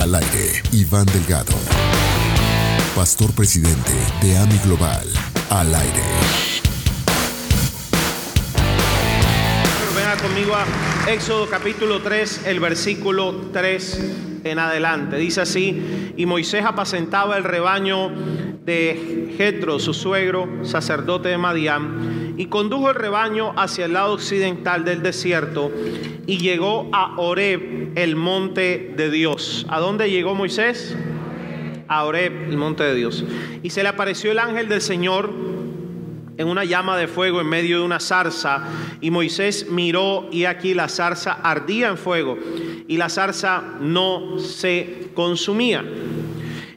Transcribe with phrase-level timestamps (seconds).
[0.00, 1.52] Al aire, Iván Delgado,
[2.96, 3.92] pastor presidente
[4.22, 5.06] de AMI Global.
[5.50, 6.02] Al aire.
[9.94, 14.00] Venga conmigo a Éxodo capítulo 3, el versículo 3
[14.44, 15.16] en adelante.
[15.16, 18.08] Dice así, y Moisés apacentaba el rebaño
[18.64, 24.84] de Jetro, su suegro, sacerdote de Madián, y condujo el rebaño hacia el lado occidental
[24.84, 25.70] del desierto
[26.26, 29.66] y llegó a Oreb, el monte de Dios.
[29.68, 30.96] ¿A dónde llegó Moisés?
[31.88, 33.24] A Oreb, el monte de Dios.
[33.62, 35.30] Y se le apareció el ángel del Señor
[36.40, 38.64] en una llama de fuego en medio de una zarza,
[39.02, 42.38] y Moisés miró y aquí la zarza ardía en fuego,
[42.88, 45.84] y la zarza no se consumía.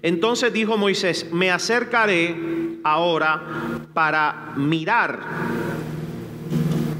[0.01, 2.35] Entonces dijo Moisés, me acercaré
[2.83, 3.41] ahora
[3.93, 5.19] para mirar,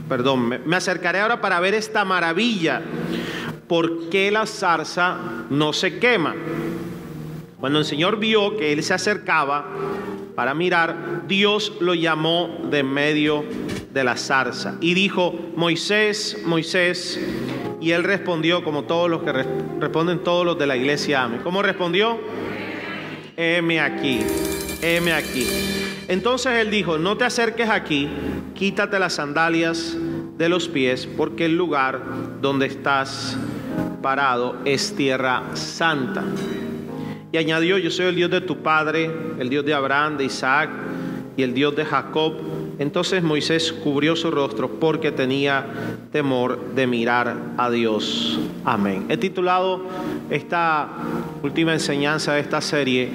[0.08, 2.82] perdón, me acercaré ahora para ver esta maravilla,
[3.68, 5.18] ¿por qué la zarza
[5.50, 6.36] no se quema?
[7.60, 9.66] Cuando el Señor vio que él se acercaba,
[10.36, 13.46] para mirar, Dios lo llamó de medio
[13.94, 17.20] de la zarza y dijo, Moisés, Moisés,
[17.80, 21.30] y él respondió como todos los que responden todos los de la iglesia.
[21.44, 22.18] ¿Cómo respondió?
[23.36, 24.22] Heme aquí,
[24.84, 25.48] heme aquí.
[26.08, 28.10] Entonces él dijo, no te acerques aquí,
[28.54, 29.98] quítate las sandalias
[30.38, 32.02] de los pies, porque el lugar
[32.42, 33.38] donde estás
[34.02, 36.24] parado es tierra santa.
[37.32, 40.70] Y añadió, yo soy el Dios de tu padre, el Dios de Abraham, de Isaac
[41.36, 42.34] y el Dios de Jacob.
[42.78, 45.66] Entonces Moisés cubrió su rostro porque tenía
[46.12, 48.40] temor de mirar a Dios.
[48.66, 49.06] Amén.
[49.10, 49.84] He titulado
[50.30, 50.90] esta
[51.42, 53.10] última enseñanza de esta serie,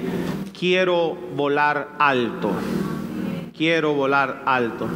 [0.59, 2.51] Quiero volar alto.
[3.55, 4.89] Quiero volar alto.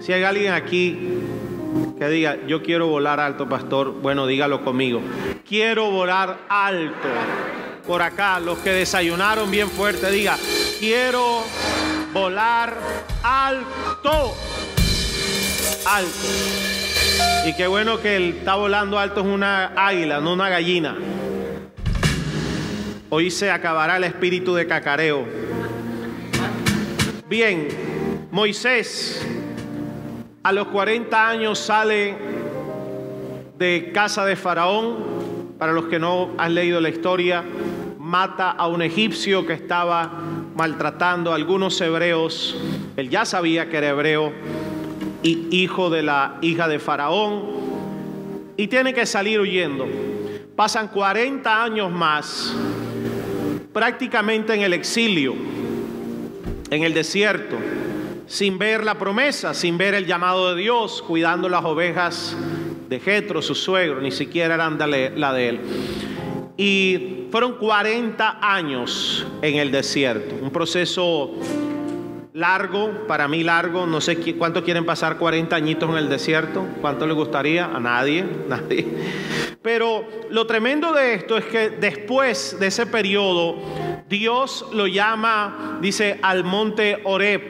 [0.00, 1.20] Si hay alguien aquí
[1.98, 5.02] que diga, yo quiero volar alto, pastor, bueno, dígalo conmigo.
[5.46, 7.08] Quiero volar alto
[7.86, 10.38] por acá, los que desayunaron bien fuerte, diga,
[10.80, 11.42] quiero
[12.14, 12.74] volar
[13.22, 14.34] alto.
[15.86, 17.46] Alto.
[17.46, 20.96] Y qué bueno que el está volando alto es una águila, no una gallina.
[23.16, 25.24] Hoy se acabará el espíritu de cacareo.
[27.28, 27.68] Bien,
[28.32, 29.24] Moisés
[30.42, 32.16] a los 40 años sale
[33.56, 35.54] de casa de Faraón.
[35.60, 37.44] Para los que no han leído la historia,
[38.00, 40.10] mata a un egipcio que estaba
[40.56, 42.56] maltratando a algunos hebreos.
[42.96, 44.32] Él ya sabía que era hebreo
[45.22, 47.44] y hijo de la hija de Faraón.
[48.56, 49.86] Y tiene que salir huyendo.
[50.56, 52.56] Pasan 40 años más,
[53.74, 55.34] prácticamente en el exilio,
[56.70, 57.56] en el desierto,
[58.26, 62.36] sin ver la promesa, sin ver el llamado de Dios, cuidando las ovejas
[62.88, 65.60] de Jetro, su suegro, ni siquiera eran la de él.
[66.56, 71.32] Y fueron 40 años en el desierto, un proceso
[72.34, 77.06] largo, para mí largo, no sé cuánto quieren pasar 40 añitos en el desierto, cuánto
[77.06, 78.86] les gustaría, a nadie, nadie.
[79.62, 83.56] Pero lo tremendo de esto es que después de ese periodo,
[84.08, 87.40] Dios lo llama, dice, al monte Oreb,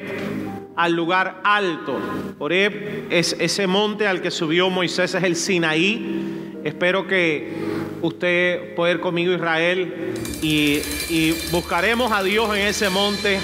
[0.76, 1.98] al lugar alto.
[2.38, 6.60] Oreb es ese monte al que subió Moisés, es el Sinaí.
[6.62, 7.54] Espero que
[8.02, 10.12] usted puede ir conmigo Israel
[10.42, 13.38] y, buscaremos a Dios en ese monte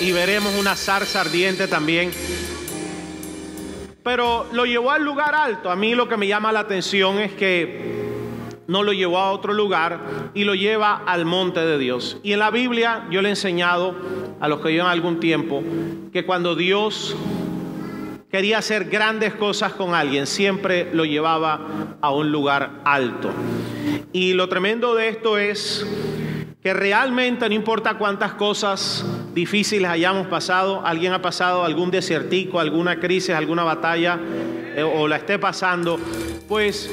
[0.00, 2.10] y veremos una zarza ardiente también.
[4.02, 5.70] Pero lo llevó al lugar alto.
[5.70, 7.96] A mí lo que me llama la atención es que
[8.66, 10.00] no lo llevó a otro lugar
[10.34, 12.18] y lo lleva al monte de Dios.
[12.22, 13.94] Y en la Biblia yo le he enseñado
[14.40, 15.62] a los que llevan algún tiempo
[16.12, 17.16] que cuando Dios
[18.30, 23.30] quería hacer grandes cosas con alguien, siempre lo llevaba a un lugar alto.
[24.12, 25.86] Y lo tremendo de esto es
[26.66, 32.98] que realmente no importa cuántas cosas difíciles hayamos pasado, alguien ha pasado algún desiertico, alguna
[32.98, 34.18] crisis, alguna batalla
[34.74, 35.96] eh, o la esté pasando,
[36.48, 36.90] pues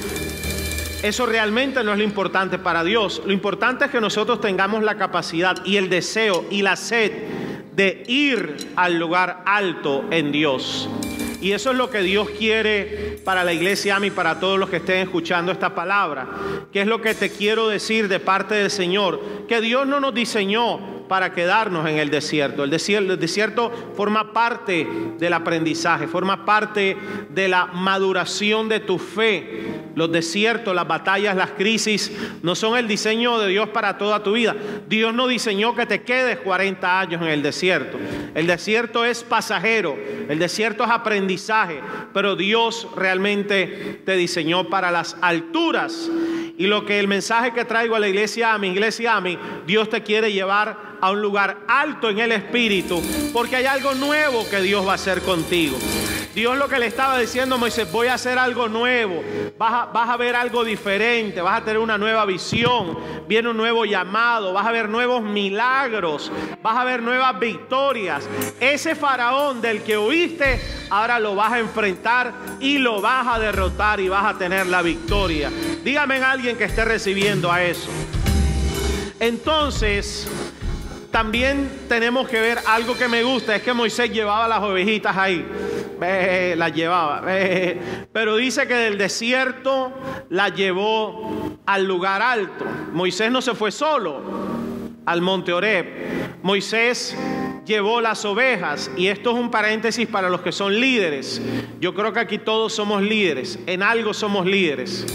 [1.01, 3.23] eso realmente no es lo importante para Dios.
[3.25, 7.11] Lo importante es que nosotros tengamos la capacidad y el deseo y la sed
[7.75, 10.87] de ir al lugar alto en Dios.
[11.43, 14.77] Y eso es lo que Dios quiere para la iglesia y para todos los que
[14.77, 16.25] estén escuchando esta palabra.
[16.71, 19.21] ¿Qué es lo que te quiero decir de parte del Señor?
[19.45, 22.63] Que Dios no nos diseñó para quedarnos en el desierto.
[22.63, 24.87] El desierto, el desierto forma parte
[25.19, 26.97] del aprendizaje, forma parte
[27.29, 29.81] de la maduración de tu fe.
[29.95, 32.11] Los desiertos, las batallas, las crisis
[32.41, 34.55] no son el diseño de Dios para toda tu vida.
[34.87, 37.99] Dios no diseñó que te quedes 40 años en el desierto.
[38.33, 39.95] El desierto es pasajero,
[40.27, 41.32] el desierto es aprendizaje,
[42.13, 46.09] pero Dios realmente te diseñó para las alturas
[46.57, 49.37] Y lo que el mensaje que traigo a la iglesia a mi iglesia a mí,
[49.65, 53.01] Dios te quiere llevar a un lugar alto en el espíritu,
[53.33, 55.77] porque hay algo nuevo que Dios va a hacer contigo.
[56.33, 59.21] Dios lo que le estaba diciendo a Moisés, voy a hacer algo nuevo,
[59.55, 62.97] vas a, ver algo diferente, vas a tener una nueva visión,
[63.27, 66.31] viene un nuevo llamado, vas a ver nuevos milagros,
[66.63, 68.27] vas a ver nuevas victorias.
[68.59, 70.59] Ese faraón del que oíste,
[70.89, 74.81] ahora lo vas a enfrentar y lo vas a derrotar y vas a tener la
[74.81, 75.51] victoria.
[75.83, 77.91] Dígame en alguien que esté recibiendo a eso.
[79.19, 80.27] Entonces,
[81.13, 85.45] también tenemos que ver algo que me gusta, es que Moisés llevaba las ovejitas ahí,
[86.55, 87.21] las llevaba,
[88.11, 89.91] pero dice que del desierto
[90.29, 92.65] las llevó al lugar alto.
[92.91, 94.21] Moisés no se fue solo
[95.05, 95.85] al monte Oreb,
[96.41, 97.15] Moisés
[97.65, 101.41] llevó las ovejas y esto es un paréntesis para los que son líderes.
[101.79, 105.05] Yo creo que aquí todos somos líderes, en algo somos líderes.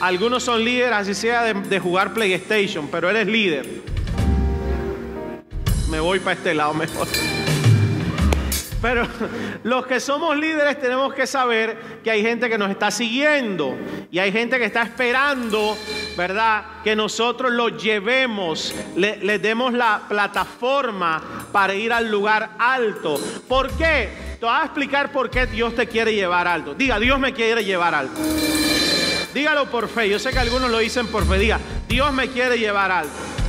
[0.00, 3.94] Algunos son líderes, así sea de, de jugar PlayStation, pero él es líder
[5.94, 7.06] me voy para este lado mejor.
[8.84, 9.08] Pero
[9.62, 13.78] los que somos líderes tenemos que saber que hay gente que nos está siguiendo
[14.10, 15.74] y hay gente que está esperando,
[16.18, 16.82] ¿verdad?
[16.84, 23.18] Que nosotros los llevemos, le, les demos la plataforma para ir al lugar alto.
[23.48, 24.36] ¿Por qué?
[24.38, 26.74] Te voy a explicar por qué Dios te quiere llevar alto.
[26.74, 28.20] Diga, Dios me quiere llevar alto.
[29.32, 30.10] Dígalo por fe.
[30.10, 31.38] Yo sé que algunos lo dicen por fe.
[31.38, 31.58] Diga,
[31.88, 33.43] Dios me quiere llevar alto.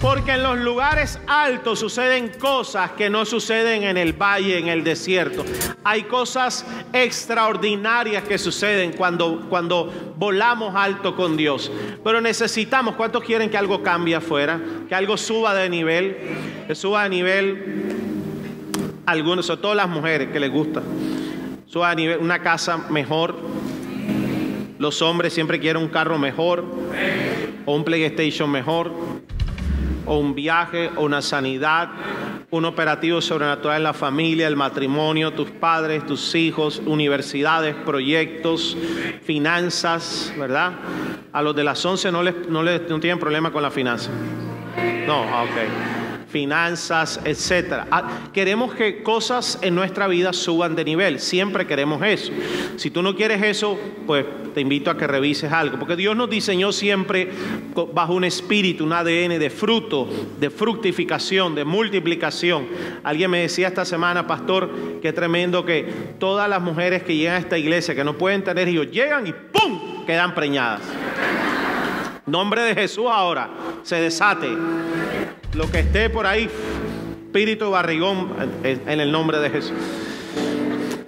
[0.00, 4.84] Porque en los lugares altos suceden cosas que no suceden en el valle, en el
[4.84, 5.42] desierto.
[5.84, 11.72] Hay cosas extraordinarias que suceden cuando, cuando volamos alto con Dios.
[12.04, 14.60] Pero necesitamos, ¿cuántos quieren que algo cambie afuera?
[14.86, 16.16] Que algo suba de nivel,
[16.66, 17.94] que suba de nivel.
[19.06, 20.82] Algunos, sobre todo las mujeres que les gusta.
[21.68, 23.34] Suba de nivel, una casa mejor.
[24.78, 26.64] Los hombres siempre quieren un carro mejor
[27.64, 29.15] o un PlayStation mejor
[30.06, 31.88] o un viaje o una sanidad,
[32.50, 38.76] un operativo sobrenatural en la familia, el matrimonio, tus padres, tus hijos, universidades, proyectos,
[39.24, 40.72] finanzas, ¿verdad?
[41.32, 44.10] A los de las 11 no, les, no, les, no tienen problema con la finanza.
[45.06, 45.95] No, ah, ok
[46.36, 47.86] finanzas, etcétera.
[47.90, 52.30] Ah, queremos que cosas en nuestra vida suban de nivel, siempre queremos eso.
[52.76, 56.28] Si tú no quieres eso, pues te invito a que revises algo, porque Dios nos
[56.28, 57.30] diseñó siempre
[57.94, 60.06] bajo un espíritu, un ADN de fruto,
[60.38, 62.66] de fructificación, de multiplicación.
[63.02, 67.38] Alguien me decía esta semana, pastor, qué tremendo que todas las mujeres que llegan a
[67.38, 70.04] esta iglesia, que no pueden tener hijos, llegan y ¡pum!
[70.04, 70.82] quedan preñadas.
[72.26, 73.48] Nombre de Jesús ahora,
[73.84, 74.48] se desate
[75.56, 76.50] lo que esté por ahí,
[77.26, 78.28] espíritu barrigón,
[78.62, 79.72] en el nombre de Jesús.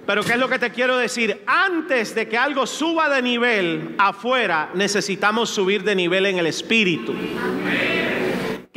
[0.07, 1.43] Pero ¿qué es lo que te quiero decir?
[1.45, 7.13] Antes de que algo suba de nivel afuera, necesitamos subir de nivel en el espíritu.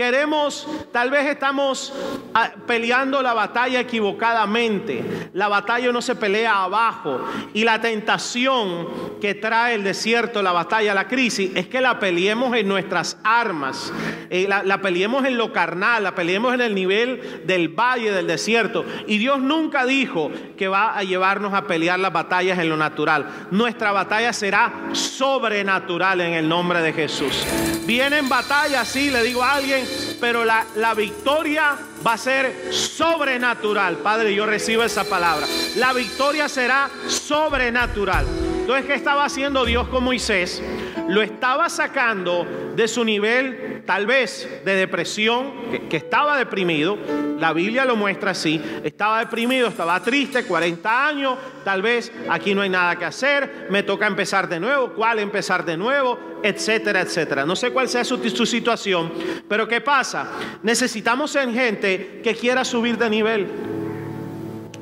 [0.03, 1.93] Queremos, tal vez estamos
[2.35, 5.31] ah, peleando la batalla equivocadamente.
[5.33, 7.25] La batalla no se pelea abajo.
[7.55, 8.89] Y la tentación
[9.21, 13.93] que trae el desierto, la batalla, la crisis, es que la peleemos en nuestras armas.
[14.29, 18.85] Eh, la, peleemos en lo carnal, la peleemos en el nivel del valle, del desierto.
[19.07, 23.27] Y Dios nunca dijo que va a llevarnos a pelear las batallas en lo natural.
[23.53, 27.47] Nuestra batalla será sobrenatural en el nombre de Jesús.
[27.87, 33.99] Vienen batallas, sí, le digo a alguien, pero la, la victoria va a ser sobrenatural.
[33.99, 35.47] Padre, yo recibo esa palabra.
[35.77, 38.27] La victoria será sobrenatural.
[38.61, 40.63] Entonces, ¿qué estaba haciendo Dios con Moisés?
[41.09, 42.47] Lo estaba sacando
[42.77, 45.53] de su nivel, tal vez, de depresión,
[45.89, 46.99] que, estaba deprimido.
[47.39, 48.61] La Biblia lo muestra así.
[48.85, 51.39] Estaba deprimido, estaba triste, 40 años.
[51.65, 53.67] Tal vez aquí no hay nada que hacer.
[53.71, 54.93] Me toca empezar de nuevo.
[54.95, 56.19] ¿Cuál empezar de nuevo?
[56.43, 57.45] Etcétera, etcétera.
[57.45, 59.13] No sé cuál sea su, su situación.
[59.49, 60.31] Pero ¿qué pasa?
[60.63, 63.47] Necesitamos en gente que quiera subir de nivel.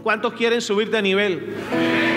[0.03, 2.10] ¿Cuántos quieren subir de nivel?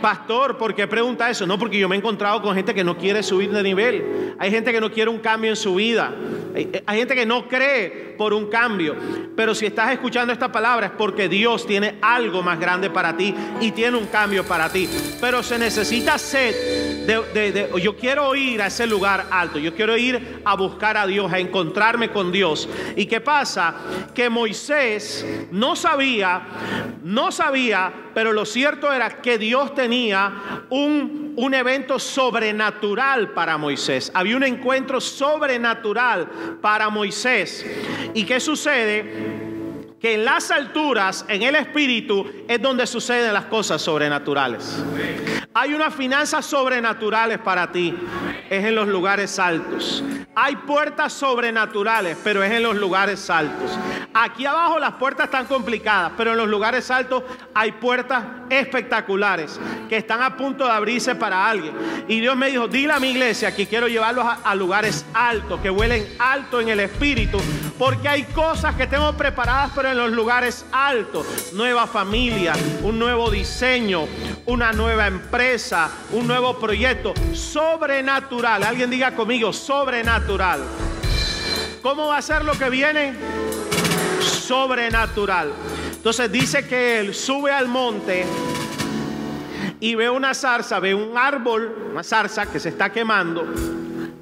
[0.00, 1.46] Pastor, ¿por qué pregunta eso?
[1.46, 4.34] No, porque yo me he encontrado con gente que no quiere subir de nivel.
[4.38, 6.14] Hay gente que no quiere un cambio en su vida.
[6.86, 8.96] Hay, gente que no cree por un cambio.
[9.34, 13.34] Pero si estás escuchando esta palabra es porque Dios tiene algo más grande para ti
[13.60, 14.88] y tiene un cambio para ti.
[15.20, 19.58] Pero se necesita sed de, yo quiero ir a ese lugar alto.
[19.58, 22.68] Yo quiero ir a buscar a Dios, a encontrarme con Dios.
[22.96, 23.76] ¿Y qué pasa?
[24.14, 26.42] Que Moisés no sabía,
[27.04, 34.10] no sabía, pero lo cierto era que Dios tenía un, un evento sobrenatural para Moisés.
[34.12, 36.28] Había un encuentro sobrenatural
[36.60, 37.64] para Moisés.
[38.12, 39.46] ¿Y qué sucede?
[40.00, 44.80] que en las alturas, en el espíritu, es donde suceden las cosas sobrenaturales.
[45.52, 47.96] Hay unas finanzas sobrenaturales para ti.
[48.48, 50.04] es en los lugares altos.
[50.40, 53.76] Hay puertas sobrenaturales, pero es en los lugares altos.
[54.14, 59.96] Aquí abajo las puertas están complicadas, pero en los lugares altos hay puertas espectaculares que
[59.96, 61.74] están a punto de abrirse para alguien.
[62.06, 65.70] Y Dios me dijo, dile a mi iglesia que quiero llevarlos a, lugares altos, que
[65.70, 67.38] huelen alto en el espíritu,
[67.76, 71.52] porque hay cosas que tengo preparadas, pero en los lugares altos.
[71.52, 72.54] Nueva familia,
[72.84, 74.06] un nuevo diseño,
[74.48, 78.62] una nueva empresa, un nuevo proyecto sobrenatural.
[78.62, 80.62] Alguien diga conmigo, sobrenatural.
[81.82, 83.14] ¿Cómo va a ser lo que viene?
[84.20, 85.52] Sobrenatural.
[85.92, 88.24] Entonces dice que él sube al monte
[89.80, 93.46] y ve una zarza, ve un árbol, una zarza que se está quemando.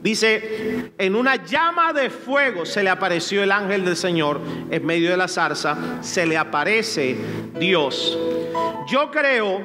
[0.03, 4.41] Dice, en una llama de fuego se le apareció el ángel del Señor
[4.71, 7.17] en medio de la zarza, se le aparece
[7.59, 8.19] Dios.
[8.89, 9.61] Yo creo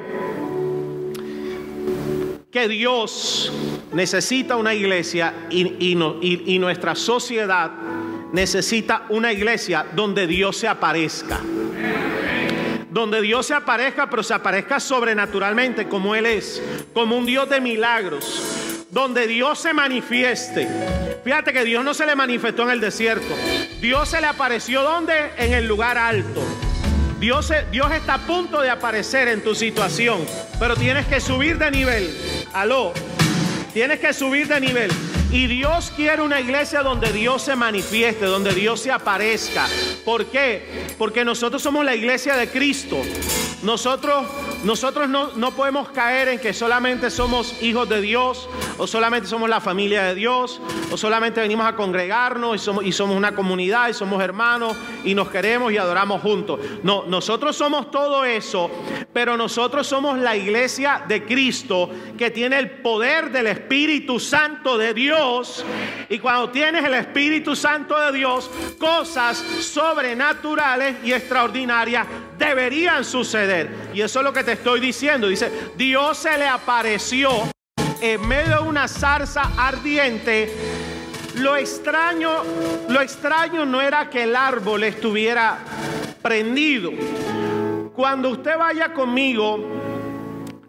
[2.52, 3.50] que Dios
[3.92, 7.70] necesita una iglesia y, y nuestra sociedad
[8.32, 11.40] necesita una iglesia donde Dios se aparezca
[12.90, 17.58] donde Dios se aparezca, pero se aparezca sobrenaturalmente como Él es, como un Dios de
[17.58, 20.68] milagros, donde Dios se manifieste.
[21.24, 23.34] Fíjate que Dios no se le manifestó en el desierto,
[23.80, 25.14] Dios se le apareció donde?
[25.38, 26.42] En el lugar alto.
[27.22, 27.52] Dios,
[27.94, 30.26] está a punto de aparecer en tu situación,
[30.58, 32.10] pero tienes que subir de nivel.
[32.52, 32.92] Aló,
[33.72, 34.90] tienes que subir de nivel.
[35.32, 39.66] Y Dios quiere una iglesia donde Dios se manifieste, donde Dios se aparezca.
[40.04, 40.84] ¿Por qué?
[40.98, 42.98] Porque nosotros somos la iglesia de Cristo.
[43.62, 44.26] Nosotros,
[44.64, 49.48] nosotros no, no podemos caer en que solamente somos hijos de Dios, o solamente somos
[49.48, 50.60] la familia de Dios,
[50.90, 55.14] o solamente venimos a congregarnos y somos, y somos una comunidad y somos hermanos y
[55.14, 56.58] nos queremos y adoramos juntos.
[56.82, 58.68] No, nosotros somos todo eso,
[59.12, 64.92] pero nosotros somos la iglesia de Cristo que tiene el poder del Espíritu Santo de
[64.92, 65.21] Dios.
[66.08, 72.06] Y cuando tienes el Espíritu Santo de Dios, cosas sobrenaturales y extraordinarias
[72.38, 73.90] deberían suceder.
[73.94, 75.28] Y eso es lo que te estoy diciendo.
[75.28, 77.30] Dice, Dios se le apareció
[78.00, 80.52] en medio de una zarza ardiente.
[81.36, 82.42] Lo extraño,
[82.88, 85.58] lo extraño no era que el árbol estuviera
[86.20, 86.90] prendido.
[87.94, 89.81] Cuando usted vaya conmigo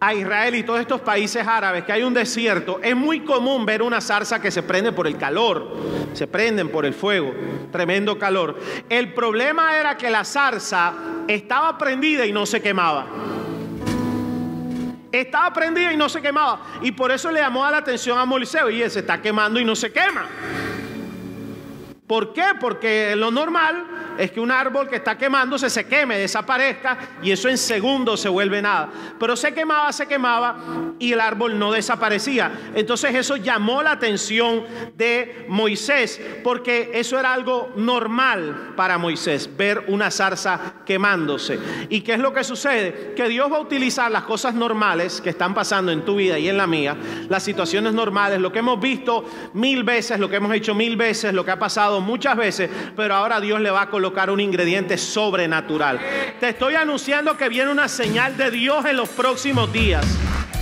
[0.05, 3.81] a Israel y todos estos países árabes que hay un desierto, es muy común ver
[3.81, 5.77] una zarza que se prende por el calor,
[6.12, 7.33] se prenden por el fuego,
[7.72, 8.60] tremendo calor.
[8.89, 10.93] El problema era que la zarza
[11.25, 13.05] estaba prendida y no se quemaba.
[15.10, 16.60] Estaba prendida y no se quemaba.
[16.81, 19.57] Y por eso le llamó a la atención a Moisés, y él se está quemando
[19.57, 20.25] y no se quema.
[22.13, 22.43] ¿Por qué?
[22.60, 23.88] Porque lo normal
[24.20, 28.29] es que un árbol que está quemándose se queme, desaparezca y eso en segundos se
[28.29, 28.89] vuelve nada.
[29.20, 30.58] Pero se quemaba, se quemaba
[31.00, 32.51] y el árbol no desaparecía.
[32.75, 34.63] Entonces eso llamó la atención
[34.96, 41.58] de Moisés porque eso era algo normal para Moisés, ver una zarza quemándose.
[41.89, 43.13] ¿Y qué es lo que sucede?
[43.15, 46.48] Que Dios va a utilizar las cosas normales que están pasando en tu vida y
[46.48, 46.96] en la mía,
[47.27, 51.34] las situaciones normales, lo que hemos visto mil veces, lo que hemos hecho mil veces,
[51.34, 54.98] lo que ha pasado muchas veces, pero ahora Dios le va a colocar un ingrediente
[54.98, 56.00] sobrenatural.
[56.39, 60.05] Te estoy anunciando que viene una señal de Dios en los próximos días.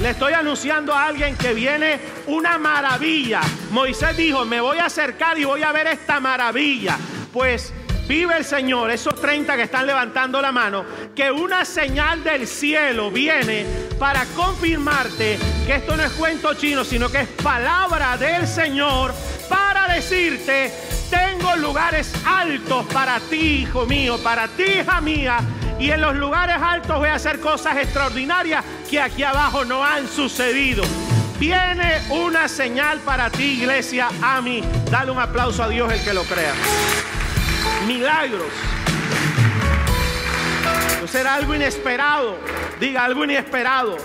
[0.01, 3.41] Le estoy anunciando a alguien que viene una maravilla.
[3.69, 6.97] Moisés dijo, me voy a acercar y voy a ver esta maravilla.
[7.31, 7.71] Pues
[8.07, 10.83] vive el Señor, esos 30 que están levantando la mano,
[11.15, 13.65] que una señal del cielo viene
[13.99, 19.13] para confirmarte que esto no es cuento chino, sino que es palabra del Señor
[19.47, 20.73] para decirte
[21.11, 25.39] tengo lugares altos para ti, hijo mío, para ti, hija mía.
[25.77, 30.07] Y en los lugares altos voy a hacer cosas extraordinarias que aquí abajo no han
[30.07, 30.83] sucedido.
[31.37, 34.63] Viene una señal para ti, iglesia, a mí.
[34.89, 36.53] Dale un aplauso a Dios el que lo crea.
[37.87, 38.51] Milagros.
[41.11, 42.37] Será algo inesperado.
[42.79, 43.97] Diga algo inesperado.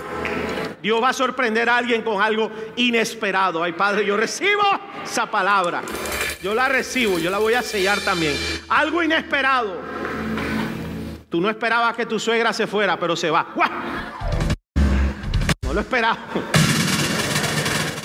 [0.81, 3.63] Dios va a sorprender a alguien con algo inesperado.
[3.63, 4.63] Ay, Padre, yo recibo
[5.03, 5.81] esa palabra.
[6.41, 8.35] Yo la recibo, yo la voy a sellar también.
[8.69, 9.77] Algo inesperado.
[11.29, 13.47] Tú no esperabas que tu suegra se fuera, pero se va.
[15.63, 16.19] No lo esperabas.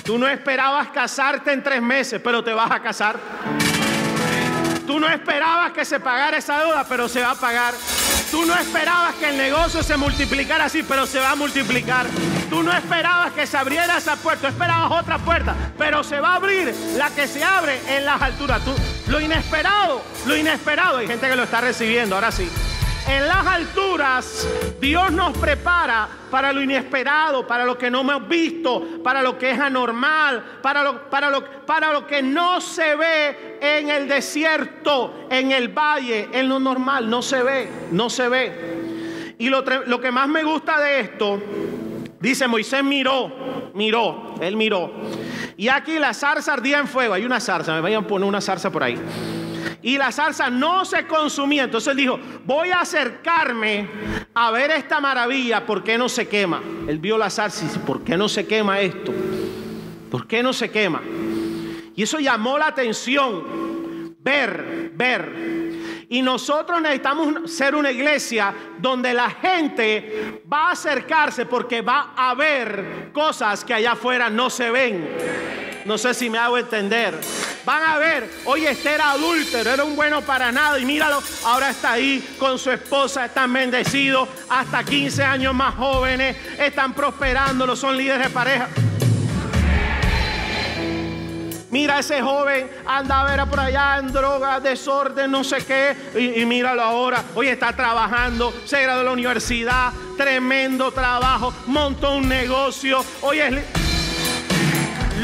[0.04, 3.16] Tú no esperabas casarte en tres meses, pero te vas a casar.
[4.86, 7.74] Tú no esperabas que se pagara esa deuda, pero se va a pagar.
[8.30, 12.06] Tú no esperabas que el negocio se multiplicara así, pero se va a multiplicar.
[12.52, 16.32] Tú no esperabas que se abriera esa puerta, tú esperabas otra puerta, pero se va
[16.32, 18.62] a abrir la que se abre en las alturas.
[18.62, 18.74] Tú,
[19.10, 22.46] lo inesperado, lo inesperado, hay gente que lo está recibiendo, ahora sí.
[23.08, 24.46] En las alturas,
[24.78, 29.52] Dios nos prepara para lo inesperado, para lo que no hemos visto, para lo que
[29.52, 35.26] es anormal, para lo, para lo, para lo que no se ve en el desierto,
[35.30, 37.08] en el valle, en lo normal.
[37.08, 39.36] No se ve, no se ve.
[39.38, 41.40] Y lo, lo que más me gusta de esto,
[42.22, 44.90] dice Moisés miró, miró, él miró.
[45.56, 47.12] Y aquí la zarza ardía en fuego.
[47.12, 48.98] Hay una zarza, me vayan a poner una zarza por ahí
[49.82, 51.64] y la salsa no se consumía.
[51.64, 53.88] Entonces él dijo, voy a acercarme
[54.32, 56.62] a ver esta maravilla, ¿por qué no se quema?
[56.86, 59.12] Él vio la salsa y dice, ¿por qué no se quema esto?
[60.10, 61.02] ¿Por qué no se quema?
[61.94, 65.61] Y eso llamó la atención, ver, ver.
[66.12, 72.34] Y nosotros necesitamos ser una iglesia donde la gente va a acercarse porque va a
[72.34, 75.08] ver cosas que allá afuera no se ven.
[75.86, 77.18] No sé si me hago entender.
[77.64, 81.70] Van a ver, oye, este era adúltero, era un bueno para nada y míralo, ahora
[81.70, 87.96] está ahí con su esposa, están bendecidos, hasta 15 años más jóvenes, están prosperando, son
[87.96, 88.68] líderes de pareja.
[91.72, 95.96] Mira ese joven anda a ver por allá en droga, desorden, no sé qué.
[96.36, 97.24] Y, míralo ahora.
[97.34, 103.02] Oye, está trabajando, se graduó de la universidad, tremendo trabajo, montó un negocio.
[103.22, 103.64] Oye,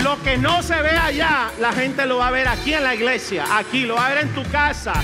[0.03, 2.95] lo que no se ve allá, la gente lo va a ver aquí en la
[2.95, 4.95] iglesia, aquí, lo va a ver en tu casa,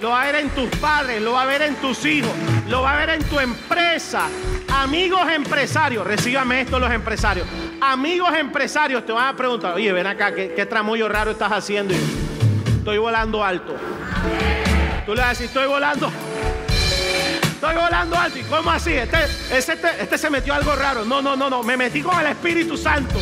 [0.00, 2.30] lo va a ver en tus padres, lo va a ver en tus hijos,
[2.68, 4.28] lo va a ver en tu empresa.
[4.68, 7.48] Amigos empresarios, recíbame esto los empresarios.
[7.80, 11.94] Amigos empresarios te van a preguntar, oye, ven acá, ¿qué, qué raro estás haciendo?
[12.78, 13.74] Estoy volando alto.
[15.06, 16.10] Tú le vas a decir, estoy volando
[17.58, 18.38] estoy volando alto.
[18.38, 18.92] ¿Y cómo así?
[18.92, 19.18] Este,
[19.50, 21.04] este, este, se metió algo raro.
[21.04, 21.62] No, no, no, no.
[21.62, 23.18] Me metí con el Espíritu Santo.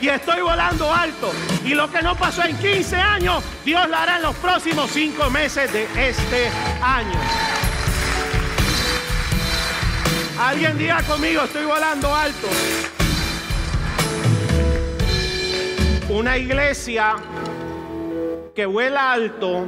[0.00, 1.32] Y estoy volando alto.
[1.64, 5.30] Y lo que no pasó en 15 años, Dios lo hará en los próximos 5
[5.30, 6.50] meses de este
[6.82, 7.18] año.
[10.38, 12.48] Alguien diga conmigo, estoy volando alto.
[16.12, 17.14] Una iglesia
[18.54, 19.64] que vuela alto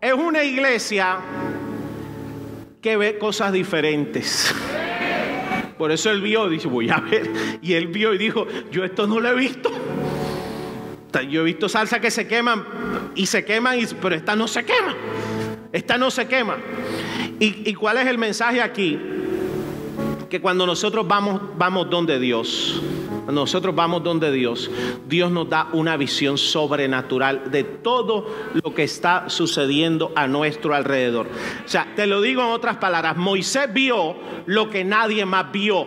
[0.00, 1.18] es una iglesia
[2.82, 4.52] que ve cosas diferentes.
[5.78, 7.30] Por eso él vio, dice, voy a ver.
[7.62, 9.70] Y él vio y dijo, yo esto no lo he visto.
[11.30, 12.64] Yo he visto salsa que se queman
[13.14, 14.96] y se queman, pero esta no se quema.
[15.70, 16.56] Esta no se quema.
[17.38, 18.98] ¿Y, y cuál es el mensaje aquí?
[20.28, 22.82] Que cuando nosotros vamos, vamos donde Dios,
[23.28, 24.70] nosotros vamos donde Dios,
[25.06, 31.26] Dios nos da una visión sobrenatural de todo lo que está sucediendo a nuestro alrededor.
[31.64, 35.86] O sea, te lo digo en otras palabras, Moisés vio lo que nadie más vio.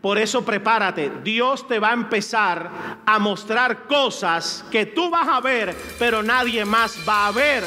[0.00, 2.70] Por eso prepárate, Dios te va a empezar
[3.06, 7.62] a mostrar cosas que tú vas a ver, pero nadie más va a ver.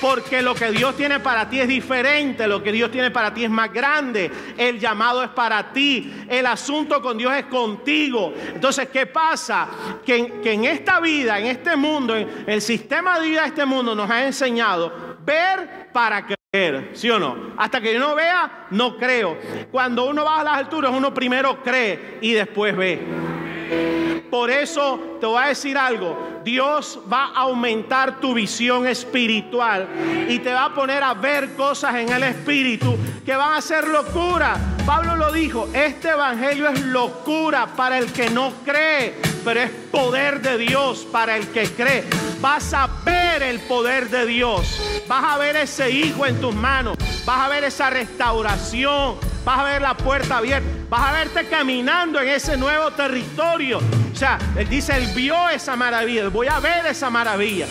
[0.00, 3.44] Porque lo que Dios tiene para ti es diferente, lo que Dios tiene para ti
[3.44, 4.30] es más grande.
[4.56, 8.27] El llamado es para ti, el asunto con Dios es contigo.
[8.54, 9.68] Entonces, ¿qué pasa?
[10.04, 13.94] Que, en esta vida, en este mundo, en el sistema de vida de este mundo
[13.94, 17.52] nos ha enseñado ver para creer, ¿sí o no?
[17.56, 19.36] Hasta que yo no vea, no creo.
[19.70, 24.07] Cuando uno va a las alturas, uno primero cree y después ve.
[24.20, 26.16] Por eso te voy a decir algo.
[26.44, 29.88] Dios va a aumentar tu visión espiritual
[30.28, 33.88] y te va a poner a ver cosas en el espíritu que van a ser
[33.88, 34.56] locura.
[34.86, 40.40] Pablo lo dijo, este evangelio es locura para el que no cree, pero es poder
[40.40, 42.04] de Dios para el que cree.
[42.40, 46.96] Vas a ver el poder de Dios, vas a ver ese hijo en tus manos,
[47.26, 52.20] vas a ver esa restauración, vas a ver la puerta abierta, vas a verte caminando
[52.20, 53.78] en ese nuevo territorio.
[53.78, 57.66] O sea, él dice, él vio esa maravilla, voy a ver esa maravilla.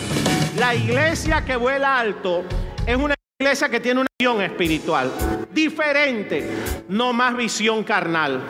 [0.56, 2.44] La iglesia que vuela alto
[2.86, 5.12] es una iglesia que tiene una visión espiritual
[5.52, 6.48] diferente,
[6.88, 8.40] no más visión carnal.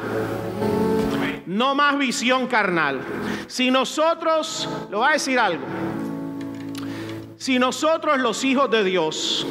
[1.47, 3.01] No más visión carnal.
[3.47, 5.65] Si nosotros, lo voy a decir algo,
[7.39, 9.47] si nosotros los hijos de Dios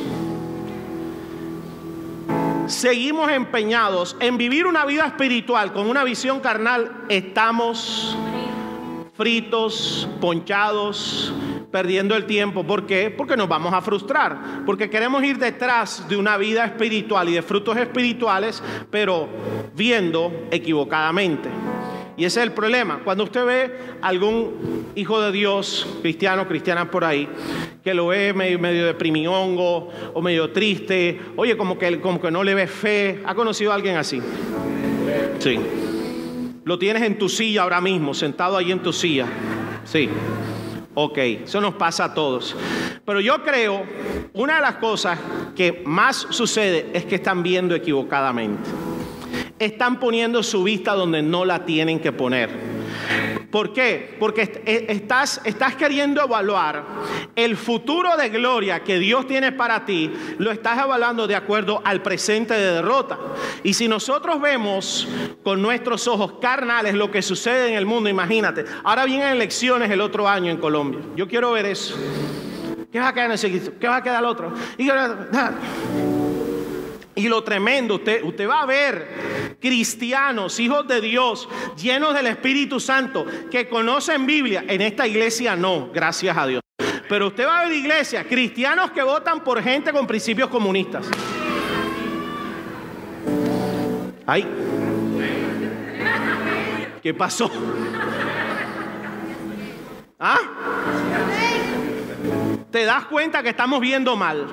[2.68, 8.16] seguimos empeñados en vivir una vida espiritual con una visión carnal, estamos
[9.16, 11.34] fritos, ponchados,
[11.72, 12.64] perdiendo el tiempo.
[12.64, 13.10] ¿Por qué?
[13.10, 14.64] Porque nos vamos a frustrar.
[14.66, 19.28] Porque queremos ir detrás de una vida espiritual y de frutos espirituales, pero
[19.76, 21.50] viendo equivocadamente.
[22.18, 23.02] Y ese es el problema.
[23.04, 27.30] Cuando usted ve algún hijo de Dios, cristiano, cristiana por ahí,
[27.84, 32.44] que lo ve medio, medio deprimiongo o medio triste, oye, como que, como que no
[32.44, 33.22] le ve fe.
[33.24, 34.20] ¿Ha conocido a alguien así?
[35.38, 35.60] Sí.
[36.66, 39.28] Lo tienes en tu silla ahora mismo, sentado ahí en tu silla.
[39.86, 40.10] Sí.
[40.96, 42.56] Ok, eso nos pasa a todos.
[43.06, 43.84] Pero yo creo,
[44.34, 45.20] una de las cosas
[45.56, 48.68] que más sucede es que están viendo equivocadamente.
[49.60, 52.78] Están poniendo su vista donde no la tienen que poner.
[53.52, 54.16] ¿Por qué?
[54.20, 55.40] Porque eh, estás,
[55.78, 56.84] queriendo evaluar
[57.36, 62.02] el futuro de gloria que Dios tiene para ti, lo estás evaluando de acuerdo al
[62.02, 63.18] presente de derrota.
[63.64, 65.08] Y si nosotros vemos
[65.44, 70.02] con nuestros ojos carnales lo que sucede en el mundo, imagínate, ahora vienen elecciones el
[70.02, 71.00] otro año en Colombia.
[71.16, 71.96] Yo quiero ver eso.
[72.92, 74.54] ¿Qué va a quedar en ese ¿Qué va a quedar el otro?
[74.78, 74.90] Y
[77.18, 82.80] y lo tremendo, usted, usted va a ver cristianos, hijos de Dios, llenos del Espíritu
[82.80, 84.64] Santo, que conocen Biblia.
[84.68, 86.62] En esta iglesia no, gracias a Dios.
[87.10, 91.10] Pero usted va a ver iglesias, cristianos que votan por gente con principios comunistas.
[94.28, 94.46] Ay.
[97.02, 97.50] ¿Qué pasó?
[100.20, 100.40] ¿Ah?
[102.70, 104.48] ¿Te das cuenta que estamos viendo mal?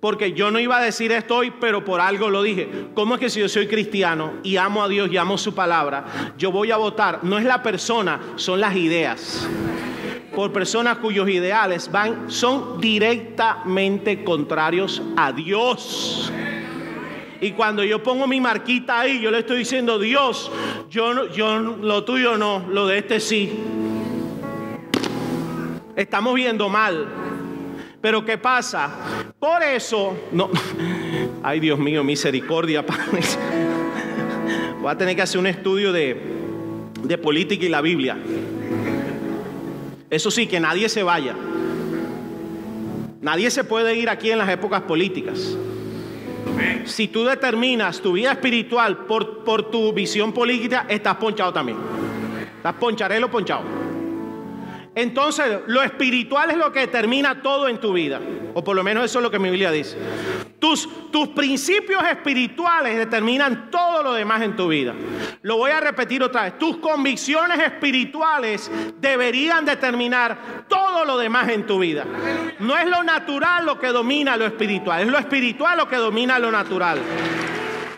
[0.00, 2.68] Porque yo no iba a decir esto hoy, pero por algo lo dije.
[2.94, 6.32] ¿Cómo es que si yo soy cristiano y amo a Dios y amo su palabra,
[6.38, 7.20] yo voy a votar?
[7.22, 9.46] No es la persona, son las ideas.
[10.34, 16.32] Por personas cuyos ideales van, son directamente contrarios a Dios.
[17.42, 20.50] Y cuando yo pongo mi marquita ahí, yo le estoy diciendo, Dios,
[20.88, 23.52] yo, yo lo tuyo no, lo de este sí.
[25.94, 27.29] Estamos viendo mal.
[28.00, 28.90] Pero ¿qué pasa?
[29.38, 30.50] Por eso, no,
[31.42, 32.84] ay Dios mío, misericordia,
[34.80, 36.16] Voy a tener que hacer un estudio de,
[37.02, 38.16] de política y la Biblia.
[40.08, 41.36] Eso sí, que nadie se vaya.
[43.20, 45.56] Nadie se puede ir aquí en las épocas políticas.
[46.86, 51.76] Si tú determinas tu vida espiritual por, por tu visión política, estás ponchado también.
[52.56, 53.79] Estás poncharelo ponchado.
[54.94, 58.20] Entonces, lo espiritual es lo que determina todo en tu vida.
[58.54, 59.96] O por lo menos eso es lo que mi Biblia dice.
[60.58, 64.94] Tus, tus principios espirituales determinan todo lo demás en tu vida.
[65.42, 66.58] Lo voy a repetir otra vez.
[66.58, 72.04] Tus convicciones espirituales deberían determinar todo lo demás en tu vida.
[72.58, 76.38] No es lo natural lo que domina lo espiritual, es lo espiritual lo que domina
[76.38, 76.98] lo natural.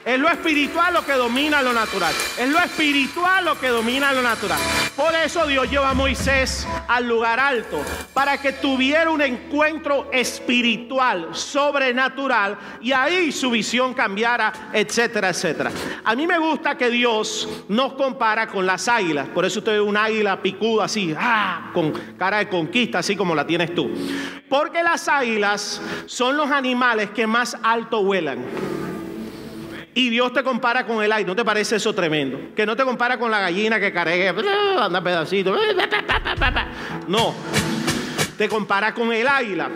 [0.04, 2.12] Es lo espiritual lo que domina lo natural.
[2.36, 4.58] Es lo espiritual lo que domina lo natural.
[4.96, 7.80] Por eso Dios lleva a Moisés al lugar alto,
[8.12, 15.70] para que tuviera un encuentro espiritual, sobrenatural, y ahí su visión cambiara, etcétera, etcétera.
[16.04, 19.28] A mí me gusta que Dios nos compara con las águilas.
[19.28, 23.36] Por eso usted ve un águila picuda así, ah, con cara de conquista, así como
[23.36, 23.88] la tienes tú.
[24.48, 28.91] Porque las águilas son los animales que más alto vuelan.
[29.94, 31.26] Y Dios te compara con el aire.
[31.26, 32.54] ¿No te parece eso tremendo?
[32.56, 34.28] Que no te compara con la gallina que cargue,
[34.78, 35.54] anda pedacito.
[37.08, 37.34] No.
[38.38, 39.70] Te compara con el águila.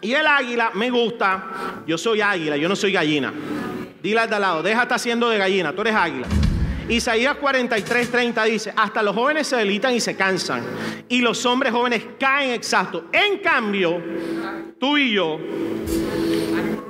[0.00, 1.82] Y el águila me gusta.
[1.86, 3.32] Yo soy águila, yo no soy gallina.
[4.02, 6.28] Dile al de al lado, deja estar haciendo de gallina, tú eres águila.
[6.88, 10.62] Isaías 43, 30 dice, hasta los jóvenes se delitan y se cansan,
[11.08, 13.04] y los hombres jóvenes caen exhaustos.
[13.12, 14.00] En cambio,
[14.78, 15.38] tú y yo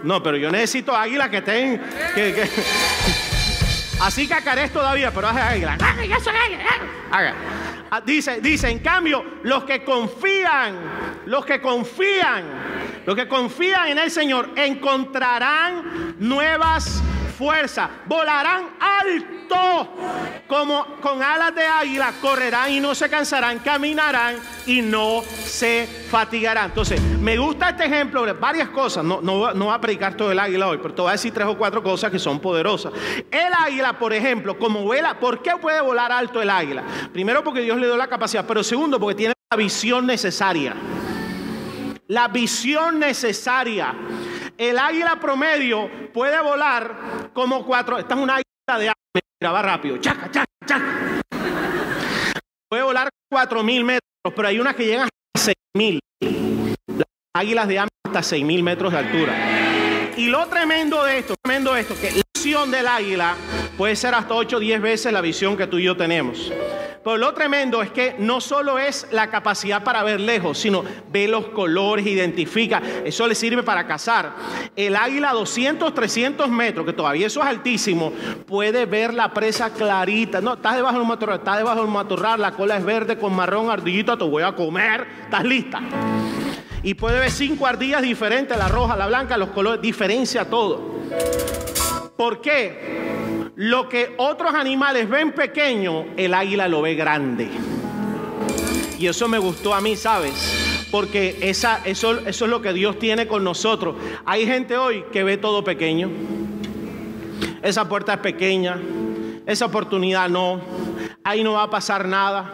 [0.07, 1.83] no, pero yo necesito águilas que estén.
[2.15, 2.49] Que,
[4.01, 5.77] Así cacarés todavía, pero haz águila.
[7.91, 10.77] Ah, dice, dice, en cambio, los que confían,
[11.27, 12.45] los que confían,
[13.05, 17.03] los que confían en el Señor encontrarán nuevas
[17.37, 19.89] fuerza, volarán alto
[20.49, 26.67] como con alas de águila, correrán y no se cansarán, caminarán y no se fatigarán.
[26.67, 30.39] Entonces, me gusta este ejemplo varias cosas, no, no, no voy a predicar todo el
[30.39, 32.93] águila hoy, pero te voy a decir tres o cuatro cosas que son poderosas.
[33.31, 36.83] El águila, por ejemplo, como vuela, ¿por qué puede volar alto el águila?
[37.13, 40.75] Primero porque Dios le dio la capacidad, pero segundo porque tiene la visión necesaria.
[42.09, 43.95] La visión necesaria.
[44.59, 47.99] El águila promedio puede volar como cuatro.
[47.99, 49.99] Esta es una águila de águila, va rápido.
[49.99, 51.21] Chaca, chaca, chaca.
[52.69, 54.03] Puede volar cuatro mil metros,
[54.35, 56.01] pero hay unas que llegan a seis mil.
[56.21, 59.35] Las águilas de hasta seis mil metros de altura.
[60.17, 63.35] Y lo tremendo de esto, tremendo de esto, que la visión del águila
[63.77, 66.51] puede ser hasta 8 o 10 veces la visión que tú y yo tenemos.
[67.07, 71.29] Pero lo tremendo es que no solo es la capacidad para ver lejos, sino ve
[71.29, 72.83] los colores, identifica.
[73.05, 74.33] Eso le sirve para cazar.
[74.75, 78.13] El águila a 200, 300 metros, que todavía eso es altísimo,
[78.49, 80.41] puede ver la presa clarita.
[80.41, 83.71] No, estás debajo del matorral, estás debajo del matorral, la cola es verde con marrón,
[83.71, 85.81] ardillita, te voy a comer, estás lista.
[86.83, 90.97] Y puede ver cinco ardillas diferentes, la roja, la blanca, los colores, diferencia todo.
[92.17, 93.51] ¿Por qué?
[93.57, 97.49] Lo que otros animales ven pequeño, el águila lo ve grande.
[98.99, 100.67] Y eso me gustó a mí, ¿sabes?
[100.91, 103.97] porque esa, eso, eso es lo que Dios tiene con nosotros.
[104.25, 106.11] Hay gente hoy que ve todo pequeño.
[107.63, 108.81] Esa puerta es pequeña,
[109.45, 110.61] esa oportunidad no,
[111.27, 112.45] ahí no va a pasar nada.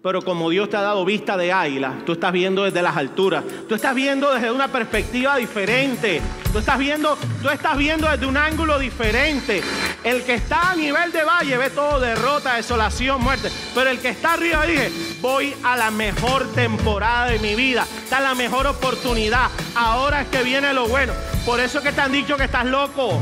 [0.00, 3.44] Pero como Dios te ha dado vista de águila, tú estás viendo desde las alturas,
[3.68, 6.20] tú estás viendo desde una perspectiva diferente,
[6.52, 9.60] tú estás viendo, tú estás viendo desde un ángulo diferente.
[10.04, 13.48] El que está a nivel de valle ve todo derrota, desolación, muerte.
[13.74, 18.20] Pero el que está arriba dije, voy a la mejor temporada de mi vida, está
[18.20, 19.50] la mejor oportunidad.
[19.74, 21.12] Ahora es que viene lo bueno.
[21.44, 23.20] Por eso que te han dicho que estás loco.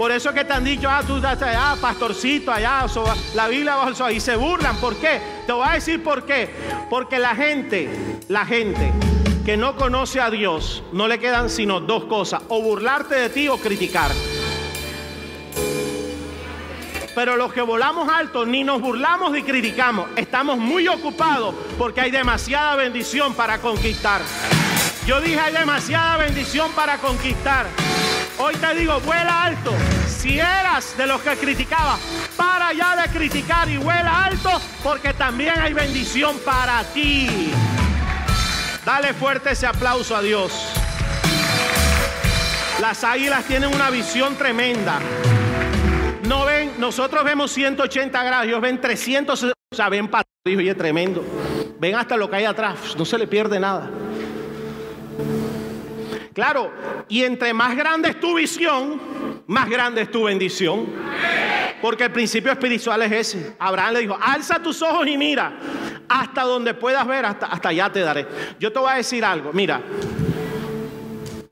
[0.00, 2.86] Por eso que te han dicho, ah, tú estás allá, pastorcito, allá,
[3.34, 4.12] la Biblia bajo el sol.
[4.12, 4.76] Y se burlan.
[4.78, 5.20] ¿Por qué?
[5.46, 6.48] Te voy a decir por qué.
[6.88, 8.94] Porque la gente, la gente
[9.44, 12.40] que no conoce a Dios, no le quedan sino dos cosas.
[12.48, 14.10] O burlarte de ti o criticar.
[17.14, 20.08] Pero los que volamos alto ni nos burlamos ni criticamos.
[20.16, 24.22] Estamos muy ocupados porque hay demasiada bendición para conquistar.
[25.04, 27.66] Yo dije, hay demasiada bendición para conquistar.
[28.42, 29.74] Hoy te digo, vuela alto.
[30.06, 31.98] Si eras de los que criticaba,
[32.38, 34.50] para ya de criticar y vuela alto
[34.82, 37.52] porque también hay bendición para ti.
[38.82, 40.52] Dale fuerte ese aplauso a Dios.
[42.80, 44.98] Las águilas tienen una visión tremenda.
[46.26, 50.70] No ven, nosotros vemos 180 grados, ellos ven 300, o sea, ven para, dijo, y
[50.70, 51.22] es tremendo.
[51.78, 53.90] Ven hasta lo que hay atrás, no se le pierde nada.
[56.32, 56.72] Claro,
[57.08, 60.86] y entre más grande es tu visión, más grande es tu bendición.
[61.82, 63.56] Porque el principio espiritual es ese.
[63.58, 65.52] Abraham le dijo, alza tus ojos y mira,
[66.08, 68.26] hasta donde puedas ver, hasta, hasta allá te daré.
[68.58, 69.80] Yo te voy a decir algo, mira,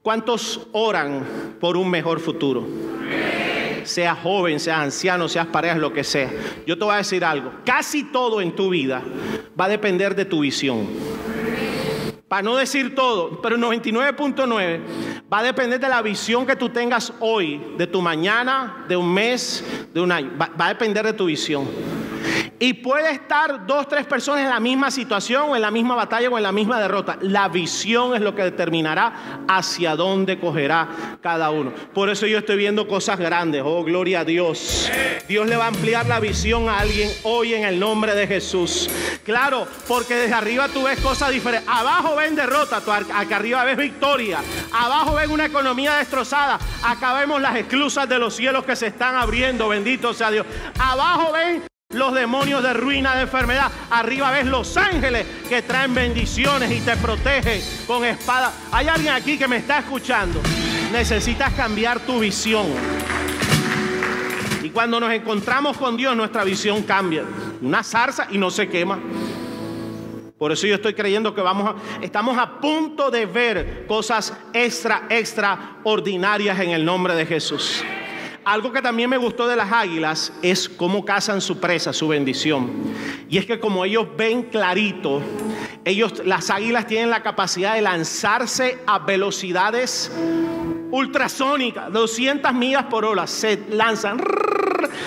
[0.02, 2.66] ¿cuántos oran por un mejor futuro?
[3.84, 6.30] Sea joven, sea anciano, seas parejas, lo que sea.
[6.66, 9.02] Yo te voy a decir algo, casi todo en tu vida
[9.58, 10.86] va a depender de tu visión
[12.28, 14.80] para no decir todo, pero 99.9
[15.32, 19.12] va a depender de la visión que tú tengas hoy, de tu mañana, de un
[19.12, 19.64] mes,
[19.94, 20.30] de un año.
[20.40, 21.66] Va, va a depender de tu visión.
[22.60, 26.28] Y puede estar dos, tres personas en la misma situación o en la misma batalla
[26.28, 27.16] o en la misma derrota.
[27.20, 31.72] La visión es lo que determinará hacia dónde cogerá cada uno.
[31.94, 33.62] Por eso yo estoy viendo cosas grandes.
[33.64, 34.90] Oh, gloria a Dios.
[35.28, 38.90] Dios le va a ampliar la visión a alguien hoy en el nombre de Jesús.
[39.24, 41.68] Claro, porque desde arriba tú ves cosas diferentes.
[41.68, 44.40] Abajo ven derrota, acá arriba ves victoria.
[44.72, 46.58] Abajo ven una economía destrozada.
[46.82, 49.68] Acá vemos las esclusas de los cielos que se están abriendo.
[49.68, 50.46] Bendito sea Dios.
[50.78, 53.72] Abajo ven los demonios de ruina, de enfermedad.
[53.88, 58.52] Arriba ves los ángeles que traen bendiciones y te protegen con espada.
[58.70, 60.38] Hay alguien aquí que me está escuchando.
[60.92, 62.66] Necesitas cambiar tu visión.
[64.62, 67.24] Y cuando nos encontramos con Dios, nuestra visión cambia.
[67.62, 68.98] Una zarza y no se quema.
[70.36, 76.60] Por eso yo estoy creyendo que vamos estamos a punto de ver cosas extra, extraordinarias
[76.60, 77.82] en el nombre de Jesús.
[78.48, 82.70] Algo que también me gustó de las águilas es cómo cazan su presa, su bendición.
[83.28, 85.20] Y es que como ellos ven clarito,
[85.84, 90.10] ellos, las águilas tienen la capacidad de lanzarse a velocidades
[90.90, 93.26] ultrasónicas, 200 millas por hora.
[93.26, 94.18] Se lanzan,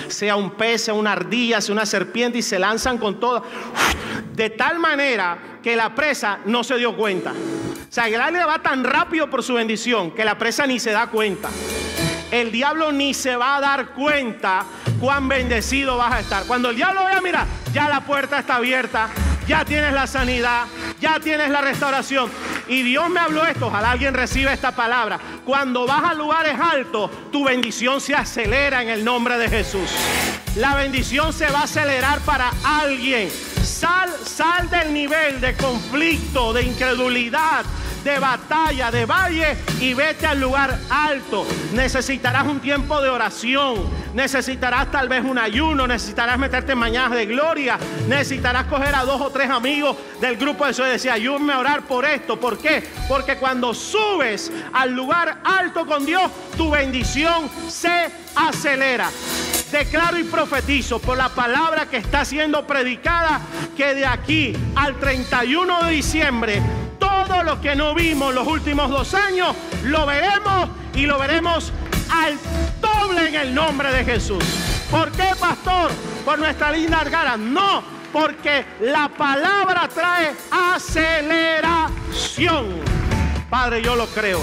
[0.08, 3.44] sea un pez, sea una ardilla, sea una serpiente, y se lanzan con todo.
[4.36, 7.32] De tal manera que la presa no se dio cuenta.
[7.32, 10.92] O sea, el águila va tan rápido por su bendición que la presa ni se
[10.92, 11.50] da cuenta
[12.32, 14.66] el diablo ni se va a dar cuenta
[15.00, 16.46] cuán bendecido vas a estar.
[16.46, 19.10] Cuando el diablo vea, mira, ya la puerta está abierta,
[19.48, 20.66] ya tienes la sanidad,
[21.00, 22.32] ya tienes la restauración.
[22.68, 25.20] Y Dios me habló esto, ojalá alguien reciba esta palabra.
[25.46, 29.90] Cuando vas a lugares altos, tu bendición se acelera en el nombre de Jesús.
[30.56, 33.30] La bendición se va a acelerar para alguien.
[33.30, 37.66] Sal, sal del nivel de conflicto, de incredulidad,
[38.04, 41.46] de batalla, de valle y vete al lugar alto.
[41.74, 47.26] Necesitarás un tiempo de oración, necesitarás tal vez un ayuno, necesitarás meterte en mañanas de
[47.26, 51.54] gloria, necesitarás coger a dos o tres amigos del grupo de eso y decir, ayúdame
[51.54, 52.40] a orar por esto.
[52.40, 52.84] ¿Por qué?
[53.08, 59.10] Porque cuando subes al lugar alto con Dios, tu bendición se acelera
[59.72, 63.40] declaro y profetizo por la palabra que está siendo predicada
[63.78, 66.62] que de aquí al 31 de diciembre
[67.44, 71.72] lo que no vimos los últimos dos años, lo veremos y lo veremos
[72.12, 72.38] al
[72.82, 74.44] doble en el nombre de Jesús.
[74.90, 75.92] ¿Por qué, pastor?
[76.26, 77.38] Por nuestra linda argara.
[77.38, 82.66] No, porque la palabra trae aceleración.
[83.50, 84.42] Padre, yo lo creo.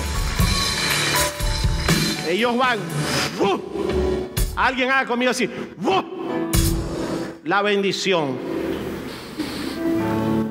[2.27, 2.79] Ellos van.
[4.57, 5.49] Alguien haga conmigo así.
[7.45, 8.37] La bendición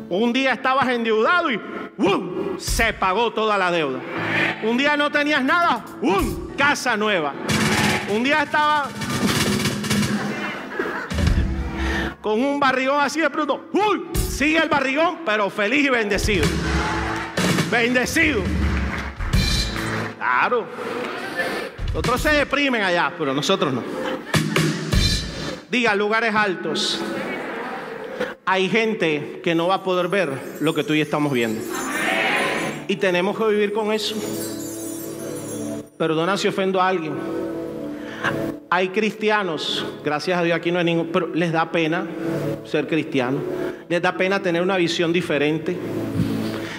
[0.10, 1.60] Un día estabas endeudado y
[1.98, 2.60] ¡um!
[2.60, 4.00] se pagó toda la deuda.
[4.64, 6.56] Un día no tenías nada, ¡um!
[6.56, 7.34] casa nueva.
[8.10, 8.90] Un día estaba
[12.22, 13.70] con un barrigón así de pronto.
[14.30, 16.46] Sigue el barrigón, pero feliz y bendecido.
[17.72, 18.42] Bendecido.
[20.18, 20.68] Claro.
[21.94, 23.84] Otros se deprimen allá, pero nosotros no.
[25.70, 27.02] Diga, lugares altos.
[28.46, 31.62] Hay gente que no va a poder ver lo que tú y estamos viendo.
[32.88, 34.16] Y tenemos que vivir con eso.
[35.98, 37.14] Perdona si ofendo a alguien.
[38.70, 42.06] Hay cristianos, gracias a Dios aquí no hay ningún, pero les da pena
[42.66, 43.40] ser cristiano.
[43.88, 45.78] Les da pena tener una visión diferente.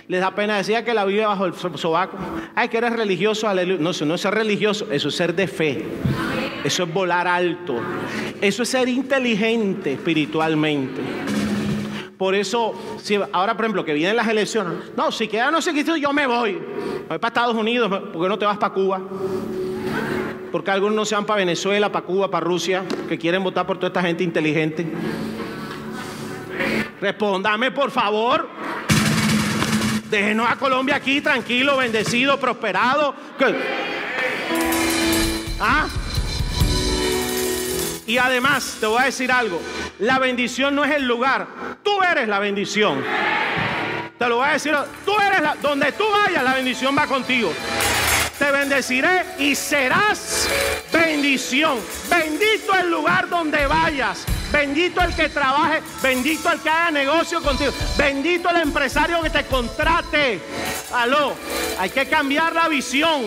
[0.06, 2.16] Les da pena decir que la Biblia bajo el sobaco.
[2.54, 3.80] Ay, que eres religioso, aleluya.
[3.80, 5.84] No, eso no es ser religioso, eso es ser de fe.
[6.64, 7.76] Eso es volar alto.
[8.40, 11.00] Eso es ser inteligente espiritualmente.
[12.18, 12.74] Por eso,
[13.33, 16.26] ahora por ejemplo que vienen las elecciones, no, si queda no sé qué, yo me
[16.26, 16.61] voy.
[17.09, 19.00] Voy para Estados Unidos, ¿por qué no te vas para Cuba?
[20.50, 23.76] Porque algunos no se van para Venezuela, para Cuba, para Rusia, que quieren votar por
[23.76, 24.85] toda esta gente inteligente.
[27.00, 28.48] Respóndame, por favor.
[30.11, 33.14] Déjenos a Colombia aquí tranquilo, bendecido, prosperado.
[35.61, 35.87] ¿Ah?
[38.08, 39.62] Y además, te voy a decir algo.
[40.00, 41.46] La bendición no es el lugar.
[41.84, 43.04] Tú eres la bendición.
[44.18, 44.74] Te lo voy a decir.
[45.04, 45.54] Tú eres la...
[45.54, 47.52] Donde tú vayas, la bendición va contigo
[48.38, 50.48] te bendeciré y serás
[50.92, 51.78] bendición.
[52.08, 54.24] Bendito el lugar donde vayas.
[54.52, 59.44] Bendito el que trabaje, bendito el que haga negocio contigo, bendito el empresario que te
[59.44, 60.40] contrate.
[60.94, 61.34] Aló,
[61.78, 63.24] hay que cambiar la visión.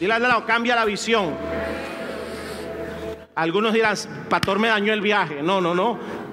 [0.00, 1.36] Dile al lado, cambia la visión.
[3.34, 3.96] Algunos dirán,
[4.28, 5.42] pastor me dañó el viaje.
[5.42, 5.98] No, no, no.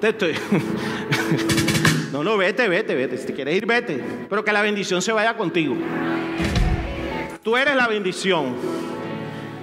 [2.12, 3.16] No, no, vete, vete, vete.
[3.18, 4.02] Si quieres ir, vete.
[4.28, 5.76] Pero que la bendición se vaya contigo.
[7.40, 8.56] Tú eres la bendición.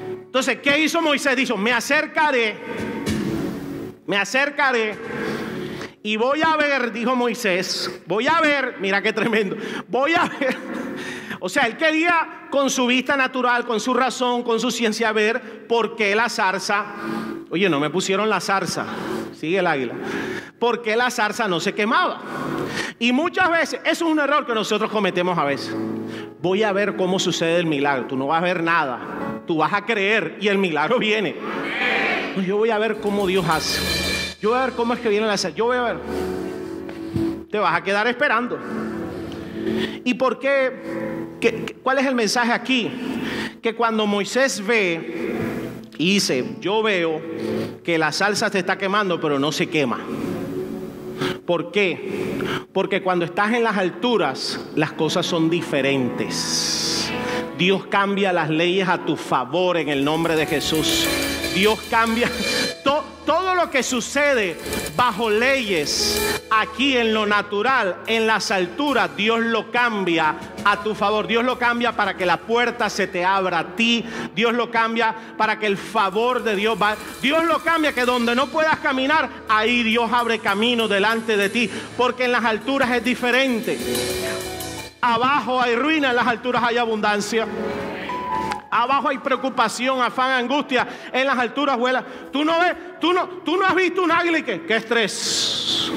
[0.09, 1.35] Entonces, ¿qué hizo Moisés?
[1.35, 2.55] Dijo, me acercaré,
[4.05, 4.95] me acercaré
[6.03, 9.57] y voy a ver, dijo Moisés, voy a ver, mira qué tremendo,
[9.89, 10.55] voy a ver.
[11.39, 15.67] O sea, él quería con su vista natural, con su razón, con su ciencia ver
[15.67, 16.85] por qué la zarza,
[17.49, 18.85] oye, no me pusieron la zarza,
[19.33, 19.93] sigue el águila,
[20.59, 22.21] por qué la zarza no se quemaba.
[22.99, 25.75] Y muchas veces, eso es un error que nosotros cometemos a veces.
[26.41, 28.07] Voy a ver cómo sucede el milagro.
[28.07, 28.99] Tú no vas a ver nada.
[29.45, 31.35] Tú vas a creer y el milagro viene.
[32.45, 34.37] yo voy a ver cómo Dios hace.
[34.39, 35.97] Yo voy a ver cómo es que viene la Yo voy a ver.
[37.49, 38.59] Te vas a quedar esperando.
[40.03, 41.26] ¿Y por qué?
[41.39, 42.89] ¿Qué, cuál es el mensaje aquí?
[43.61, 45.33] Que cuando Moisés ve
[45.97, 47.21] y dice, yo veo
[47.83, 49.99] que la salsa se está quemando, pero no se quema.
[51.45, 52.35] ¿Por qué?
[52.73, 57.09] Porque cuando estás en las alturas, las cosas son diferentes.
[57.57, 61.07] Dios cambia las leyes a tu favor en el nombre de Jesús.
[61.55, 62.29] Dios cambia
[63.27, 64.57] todo lo que sucede
[64.95, 71.27] bajo leyes aquí en lo natural, en las alturas, Dios lo cambia a tu favor.
[71.27, 74.05] Dios lo cambia para que la puerta se te abra a ti.
[74.33, 76.95] Dios lo cambia para que el favor de Dios va.
[77.21, 81.69] Dios lo cambia que donde no puedas caminar, ahí Dios abre camino delante de ti.
[81.97, 83.77] Porque en las alturas es diferente.
[85.01, 87.45] Abajo hay ruina, en las alturas hay abundancia.
[88.77, 90.87] Abajo hay preocupación, afán, angustia.
[91.11, 92.05] En las alturas vuela.
[92.31, 95.91] Tú no ves, tú no, tú no has visto un águila que, qué estrés.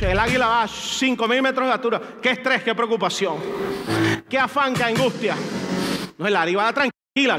[0.00, 2.00] El águila va a 5 mil metros de altura.
[2.22, 3.36] Qué estrés, qué preocupación.
[4.26, 5.36] Qué afán, qué angustia.
[6.16, 7.38] No, el águila va tranquila.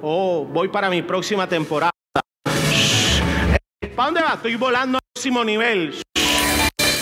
[0.00, 1.92] Oh, voy para mi próxima temporada.
[3.94, 4.32] ¿Para dónde va?
[4.32, 6.00] Estoy volando al próximo nivel.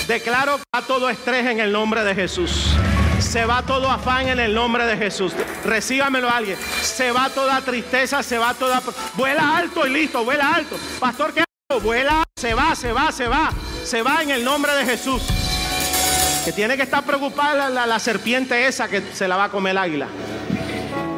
[0.09, 2.75] Declaro a todo estrés en el nombre de Jesús.
[3.39, 5.33] Se va todo afán en el nombre de Jesús.
[5.65, 6.59] Recíbamelo alguien.
[6.83, 8.83] Se va toda tristeza, se va toda...
[9.15, 10.77] Vuela alto y listo, vuela alto.
[10.99, 11.81] Pastor, ¿qué hago?
[11.81, 13.53] Vuela, se va, se va, se va.
[13.85, 15.23] Se va en el nombre de Jesús.
[16.45, 19.79] Que tiene que estar preocupada la, serpiente esa que se la va a comer el
[19.79, 20.09] águila.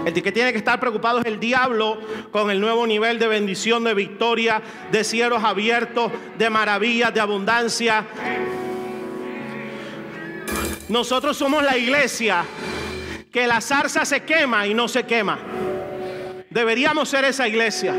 [0.04, 1.98] El que tiene que estar preocupado es el diablo
[2.32, 4.60] con el nuevo nivel de bendición, de victoria,
[4.92, 8.04] de cielos abiertos, de maravillas, de abundancia.
[10.90, 12.44] Nosotros somos la iglesia
[13.32, 15.38] que la zarza se quema y no se quema.
[16.50, 17.94] Deberíamos ser esa iglesia.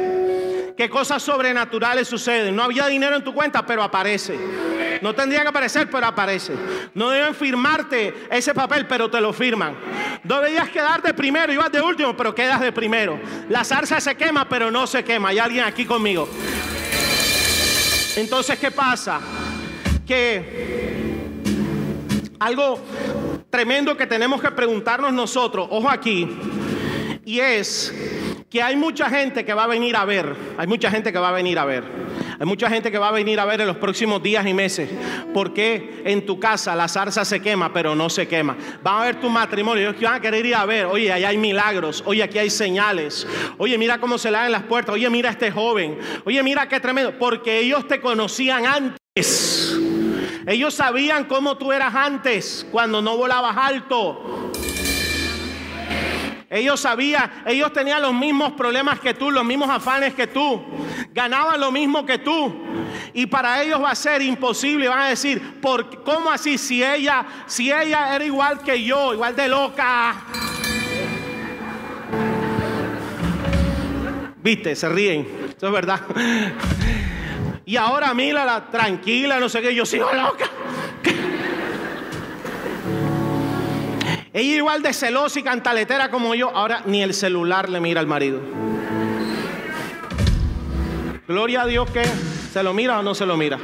[0.76, 2.54] Que cosas sobrenaturales suceden.
[2.56, 4.38] No había dinero en tu cuenta, pero aparece.
[5.02, 6.54] No tendría que aparecer, pero aparece.
[6.94, 9.74] No deben firmarte ese papel, pero te lo firman.
[10.24, 13.20] No deberías quedar de primero y vas de último, pero quedas de primero.
[13.50, 15.30] La zarza se quema, pero no se quema.
[15.30, 16.28] Hay alguien aquí conmigo.
[18.18, 19.22] Entonces, ¿qué pasa?
[20.12, 21.01] que
[22.42, 22.80] algo
[23.52, 26.28] tremendo que tenemos que preguntarnos nosotros, ojo aquí,
[27.24, 27.94] y es
[28.50, 31.30] que hay mucha gente que va a venir a ver, hay mucha gente que va
[31.30, 32.02] a venir a ver.
[32.40, 34.90] Hay mucha gente que va a venir a ver en los próximos días y meses
[35.32, 38.58] por qué en tu casa la zarza se quema, pero no se quema.
[38.82, 41.38] Van a ver tu matrimonio, ellos van a querer ir a ver, oye, allá hay
[41.38, 43.28] milagros, oye, aquí hay señales,
[43.60, 46.68] oye, mira cómo se le dan las puertas, oye, mira a este joven, oye, mira
[46.68, 49.80] qué tremendo, porque ellos te conocían antes.
[50.46, 54.52] Ellos sabían cómo tú eras antes, cuando no volabas alto.
[56.50, 60.62] Ellos sabían, ellos tenían los mismos problemas que tú, los mismos afanes que tú,
[61.14, 62.54] ganaban lo mismo que tú.
[63.14, 66.58] Y para ellos va a ser imposible, van a decir, ¿por ¿cómo así?
[66.58, 70.26] Si ella, si ella era igual que yo, igual de loca.
[74.44, 76.02] Viste, se ríen, eso es verdad.
[77.72, 80.44] Y ahora mírala, tranquila, no sé qué, yo sigo loca.
[84.34, 86.50] Ella igual de celosa y cantaletera como yo.
[86.50, 88.42] Ahora ni el celular le mira al marido.
[91.30, 92.04] Gloria a Dios que
[92.52, 93.58] se lo mira o no se lo mira.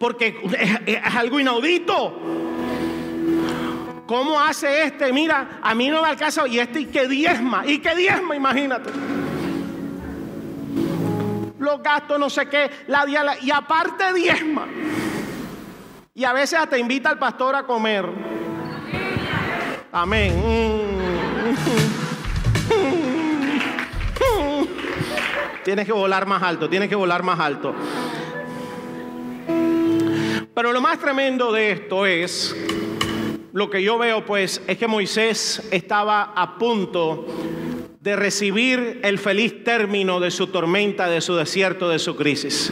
[0.00, 0.36] Porque
[0.84, 2.20] es, algo inaudito.
[4.08, 5.12] ¿Cómo hace este?
[5.12, 6.48] Mira, a mí no me alcanza.
[6.48, 7.64] Y este y que diezma.
[7.64, 8.90] Y que diezma, imagínate.
[11.64, 12.70] Los gastos, no sé qué.
[12.88, 13.04] La
[13.40, 14.68] y aparte diezma.
[16.14, 18.06] Y a veces hasta invita al pastor a comer.
[19.90, 20.94] Amén.
[25.64, 27.74] Tienes que volar más alto, tienes que volar más alto.
[30.54, 32.54] Pero lo más tremendo de esto es,
[33.52, 37.26] lo que yo veo pues, es que Moisés estaba a punto
[38.04, 42.70] de recibir el feliz término de su tormenta, de su desierto, de su crisis.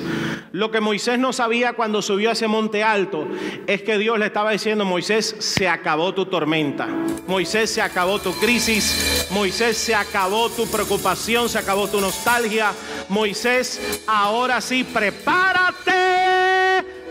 [0.53, 3.27] Lo que Moisés no sabía cuando subió a ese monte alto
[3.67, 6.87] es que Dios le estaba diciendo, Moisés, se acabó tu tormenta,
[7.27, 12.73] Moisés, se acabó tu crisis, Moisés, se acabó tu preocupación, se acabó tu nostalgia,
[13.09, 15.52] Moisés, ahora sí, prepárate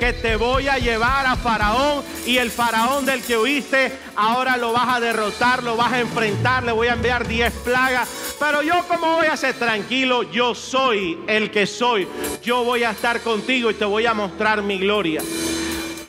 [0.01, 4.73] que te voy a llevar a Faraón y el Faraón del que huiste, ahora lo
[4.73, 8.09] vas a derrotar, lo vas a enfrentar, le voy a enviar diez plagas.
[8.39, 12.07] Pero yo como voy a ser tranquilo, yo soy el que soy.
[12.41, 15.21] Yo voy a estar contigo y te voy a mostrar mi gloria.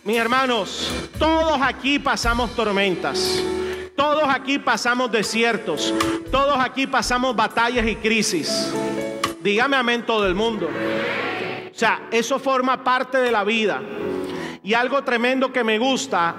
[0.04, 3.42] Mis hermanos, todos aquí pasamos tormentas.
[3.94, 5.92] Todos aquí pasamos desiertos.
[6.30, 8.72] Todos aquí pasamos batallas y crisis.
[9.42, 10.70] Dígame amén todo el mundo.
[11.72, 13.80] O sea, eso forma parte de la vida.
[14.62, 16.36] Y algo tremendo que me gusta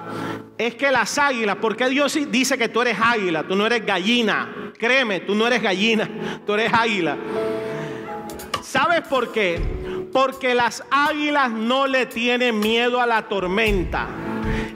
[0.56, 4.72] es que las águilas, porque Dios dice que tú eres águila, tú no eres gallina.
[4.78, 6.08] Créeme, tú no eres gallina,
[6.46, 7.16] tú eres águila.
[8.62, 9.60] ¿Sabes por qué?
[10.12, 14.08] Porque las águilas no le tienen miedo a la tormenta.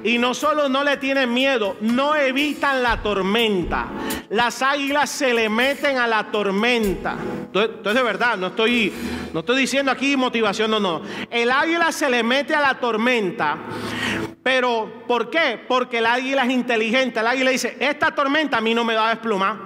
[0.04, 3.88] Y no solo no le tienen miedo, no evitan la tormenta.
[4.30, 7.16] Las águilas se le meten a la tormenta.
[7.52, 8.92] Entonces, de verdad, no estoy,
[9.32, 11.02] no estoy diciendo aquí motivación, no, no.
[11.30, 13.58] El águila se le mete a la tormenta.
[14.42, 15.60] Pero, ¿por qué?
[15.66, 17.20] Porque el águila es inteligente.
[17.20, 19.56] El águila dice, esta tormenta a mí no me va a desplumar.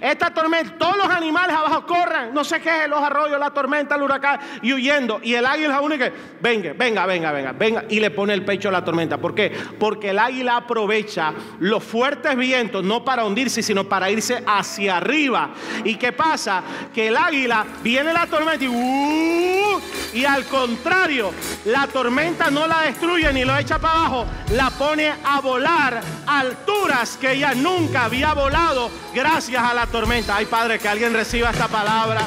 [0.00, 4.02] Esta tormenta, todos los animales abajo corren, no sé qué, los arroyos, la tormenta, el
[4.02, 5.20] huracán, y huyendo.
[5.22, 8.44] Y el águila es la única venga, venga, venga, venga, venga, y le pone el
[8.44, 9.18] pecho a la tormenta.
[9.18, 9.52] ¿Por qué?
[9.78, 15.50] Porque el águila aprovecha los fuertes vientos, no para hundirse, sino para irse hacia arriba.
[15.84, 16.62] ¿Y qué pasa?
[16.94, 19.80] Que el águila viene la tormenta y, uh,
[20.14, 21.32] y al contrario,
[21.66, 26.40] la tormenta no la destruye ni lo echa para abajo, la pone a volar a
[26.40, 29.95] alturas que ella nunca había volado gracias a la tormenta.
[29.96, 32.20] Ay, Padre, que alguien reciba esta palabra.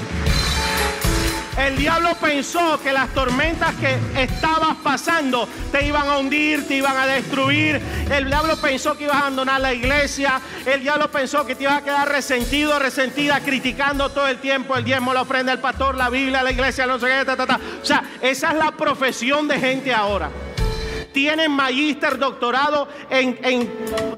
[1.55, 6.97] El diablo pensó que las tormentas que estabas pasando te iban a hundir, te iban
[6.97, 7.79] a destruir.
[8.09, 10.41] El diablo pensó que ibas a abandonar la iglesia.
[10.65, 14.83] El diablo pensó que te ibas a quedar resentido, resentida, criticando todo el tiempo el
[14.83, 18.49] diezmo, la ofrenda, el pastor, la Biblia, la iglesia, no sé qué, O sea, esa
[18.49, 20.31] es la profesión de gente ahora
[21.11, 23.69] tienen magíster, doctorado, en,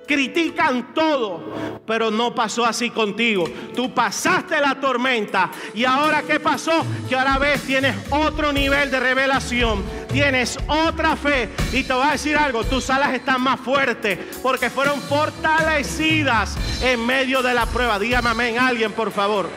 [0.08, 3.46] critican todo, pero no pasó así contigo.
[3.76, 6.86] Tú pasaste la tormenta y ahora ¿qué pasó?
[7.08, 12.12] Que ahora ves, tienes otro nivel de revelación, tienes otra fe y te voy a
[12.12, 18.00] decir algo, tus alas están más fuertes porque fueron fortalecidas en medio de la prueba.
[18.00, 19.50] Dígame amén, alguien por favor.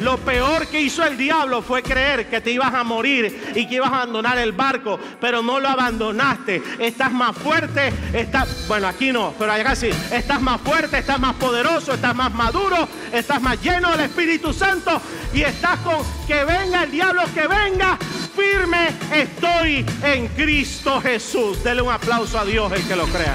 [0.00, 3.76] Lo peor que hizo el diablo fue creer que te ibas a morir y que
[3.76, 6.62] ibas a abandonar el barco, pero no lo abandonaste.
[6.78, 11.34] Estás más fuerte, estás, bueno, aquí no, pero allá sí, estás más fuerte, estás más
[11.36, 15.00] poderoso, estás más maduro, estás más lleno del Espíritu Santo
[15.32, 17.98] y estás con que venga el diablo, que venga,
[18.34, 21.64] firme estoy en Cristo Jesús.
[21.64, 23.34] Dele un aplauso a Dios el que lo crea.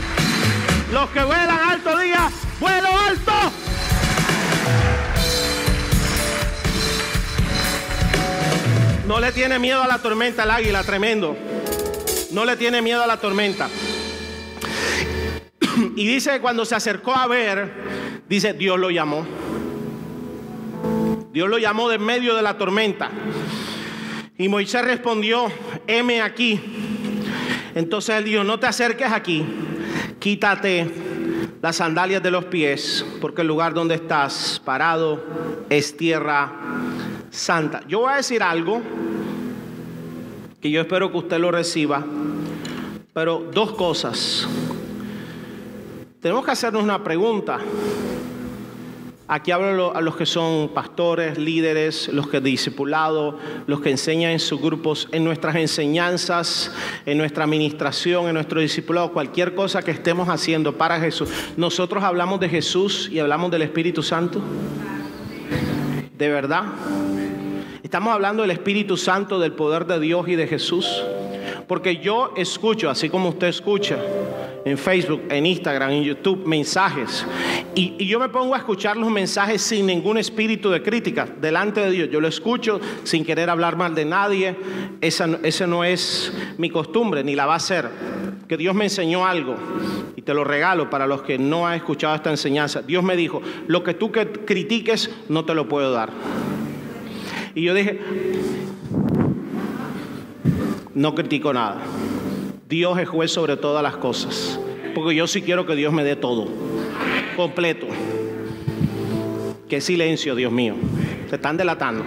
[0.92, 3.32] Los que vuelan alto día, vuelo alto.
[9.12, 11.36] No le tiene miedo a la tormenta el águila, tremendo.
[12.32, 13.68] No le tiene miedo a la tormenta.
[15.98, 17.74] Y dice que cuando se acercó a ver,
[18.30, 19.28] dice, Dios lo llamó.
[21.34, 23.12] Dios lo llamó de medio de la tormenta.
[24.38, 25.52] Y Moisés respondió,
[25.88, 26.62] heme aquí.
[27.76, 29.46] Entonces él dijo, no te acerques aquí,
[30.20, 30.90] quítate
[31.62, 35.22] las sandalias de los pies, porque el lugar donde estás parado
[35.70, 36.50] es tierra
[37.32, 37.82] santa.
[37.88, 38.82] Yo voy a decir algo
[40.62, 42.06] que yo espero que usted lo reciba,
[43.14, 44.48] pero dos cosas.
[46.22, 47.58] Tenemos que hacernos una pregunta.
[49.28, 54.40] Aquí hablo a los que son pastores, líderes, los que discipulado, los que enseñan en
[54.40, 56.70] sus grupos, en nuestras enseñanzas,
[57.06, 61.30] en nuestra administración, en nuestro discipulado, cualquier cosa que estemos haciendo para Jesús.
[61.56, 64.42] Nosotros hablamos de Jesús y hablamos del Espíritu Santo.
[66.18, 66.66] ¿De verdad?
[67.84, 71.04] Estamos hablando del Espíritu Santo, del poder de Dios y de Jesús.
[71.68, 73.98] Porque yo escucho, así como usted escucha
[74.64, 77.26] en Facebook, en Instagram, en YouTube, mensajes.
[77.74, 81.90] Y, yo me pongo a escuchar los mensajes sin ningún espíritu de crítica delante de
[81.90, 82.10] Dios.
[82.12, 84.56] Yo lo escucho sin querer hablar mal de nadie.
[85.02, 87.90] Esa, esa no es mi costumbre, ni la va a ser.
[88.48, 89.56] Que Dios me enseñó algo
[90.16, 92.84] y te lo regalo para los que no han escuchado esta enseñanza.
[92.84, 96.12] Dios me dijo, lo que tú que critiques no te lo puedo dar.
[97.54, 98.00] Y yo dije,
[100.94, 101.82] no critico nada.
[102.70, 104.60] Dios es juez sobre todas las cosas.
[104.96, 106.48] Porque yo sí quiero que Dios me dé todo.
[107.36, 107.88] Completo.
[109.68, 110.76] Qué silencio, Dios mío.
[111.30, 112.06] Se están delatando.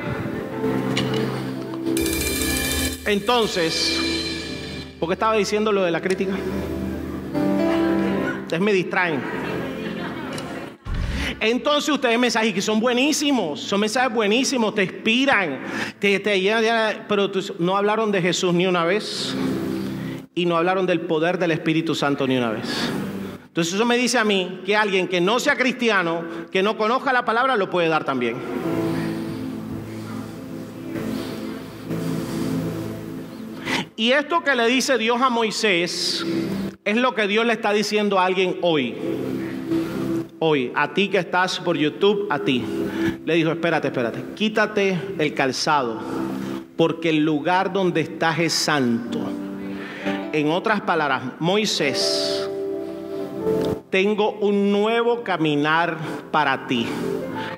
[3.07, 4.01] Entonces,
[4.99, 6.35] ¿por qué estaba diciendo lo de la crítica?
[8.43, 9.44] Ustedes me distraen.
[11.45, 15.61] Entonces ustedes mensajes que son buenísimos, son mensajes buenísimos, te inspiran,
[15.99, 19.37] te, te llenan, pero no hablaron de Jesús ni una vez
[20.35, 22.91] y no hablaron del poder del Espíritu Santo ni una vez.
[23.45, 27.13] Entonces eso me dice a mí que alguien que no sea cristiano, que no conozca
[27.13, 28.37] la palabra, lo puede dar también.
[33.97, 36.25] Y esto que le dice Dios a Moisés
[36.87, 38.95] es lo que Dios le está diciendo a alguien hoy
[40.47, 42.63] hoy, a ti que estás por YouTube, a ti.
[43.25, 45.99] Le dijo, espérate, espérate, quítate el calzado,
[46.77, 49.21] porque el lugar donde estás es santo.
[50.33, 52.51] En otras palabras, Moisés,
[53.89, 55.97] tengo un nuevo caminar
[56.31, 56.87] para ti.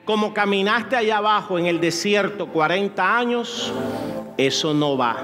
[0.05, 3.73] Como caminaste allá abajo en el desierto 40 años,
[4.37, 5.17] eso no va.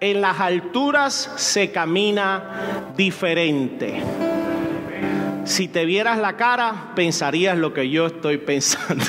[0.00, 4.02] En las alturas se camina diferente.
[5.44, 9.04] Si te vieras la cara, pensarías lo que yo estoy pensando.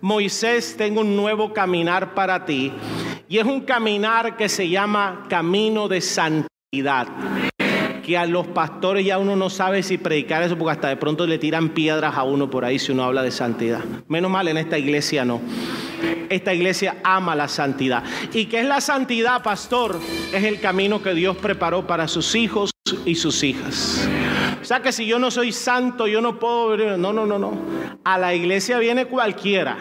[0.00, 2.72] Moisés, tengo un nuevo caminar para ti.
[3.28, 7.08] Y es un caminar que se llama camino de santidad.
[8.04, 11.26] Que a los pastores ya uno no sabe si predicar eso porque hasta de pronto
[11.26, 13.82] le tiran piedras a uno por ahí si uno habla de santidad.
[14.08, 15.40] Menos mal en esta iglesia no.
[16.28, 18.04] Esta iglesia ama la santidad.
[18.32, 19.98] ¿Y qué es la santidad, pastor?
[20.32, 22.70] Es el camino que Dios preparó para sus hijos
[23.06, 24.06] y sus hijas.
[24.64, 26.96] O sea que si yo no soy santo, yo no puedo...
[26.96, 27.52] No, no, no, no.
[28.02, 29.76] A la iglesia viene cualquiera.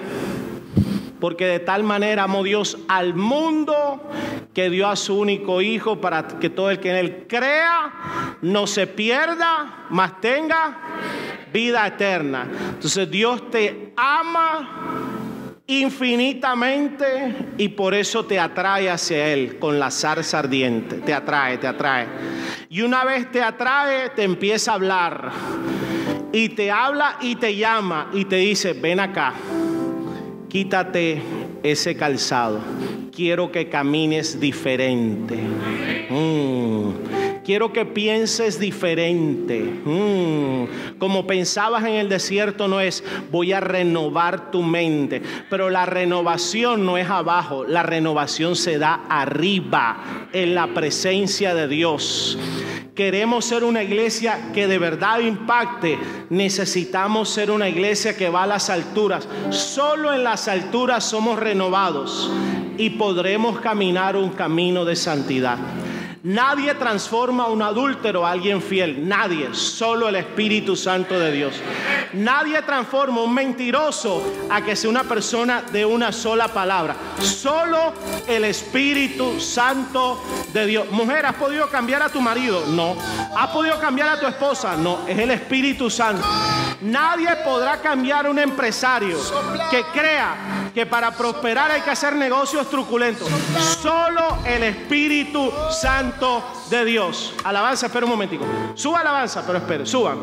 [1.22, 4.02] Porque de tal manera amó Dios al mundo
[4.54, 8.68] que dio a su único hijo para que todo el que en él crea no
[8.68, 10.78] se pierda, mas tenga
[11.54, 12.46] vida eterna.
[12.74, 15.14] Entonces Dios te ama
[15.66, 20.98] infinitamente y por eso te atrae hacia Él con la zarza ardiente.
[20.98, 22.08] Te atrae, te atrae.
[22.74, 25.32] Y una vez te atrae, te empieza a hablar.
[26.32, 29.36] Y te habla y te llama y te dice, ven acá,
[30.50, 31.22] quítate
[31.62, 32.62] ese calzado.
[33.16, 35.36] Quiero que camines diferente.
[36.10, 36.63] Mm.
[37.44, 39.60] Quiero que pienses diferente.
[39.60, 40.98] Mm.
[40.98, 45.22] Como pensabas en el desierto no es voy a renovar tu mente.
[45.50, 51.68] Pero la renovación no es abajo, la renovación se da arriba, en la presencia de
[51.68, 52.38] Dios.
[52.96, 55.98] queremos ser una iglesia que de verdad impacte,
[56.30, 59.28] necesitamos ser una iglesia que va a las alturas.
[59.50, 62.32] Solo en las alturas somos renovados
[62.78, 65.58] y podremos caminar un camino de santidad.
[66.24, 69.06] Nadie transforma a un adúltero a alguien fiel.
[69.06, 69.54] Nadie.
[69.54, 71.56] Solo el Espíritu Santo de Dios.
[72.14, 76.96] Nadie transforma a un mentiroso a que sea una persona de una sola palabra.
[77.20, 77.92] Solo
[78.26, 80.90] el Espíritu Santo de Dios.
[80.92, 82.68] Mujer, ¿has podido cambiar a tu marido?
[82.68, 82.96] No.
[83.36, 84.78] ¿Has podido cambiar a tu esposa?
[84.78, 85.06] No.
[85.06, 86.26] Es el Espíritu Santo.
[86.80, 89.18] Nadie podrá cambiar a un empresario
[89.70, 93.28] que crea que para prosperar hay que hacer negocios truculentos.
[93.82, 96.13] Solo el Espíritu Santo
[96.70, 97.34] de Dios.
[97.44, 98.46] Alabanza, espera un momentico.
[98.76, 100.18] Suba alabanza, pero espere, suban.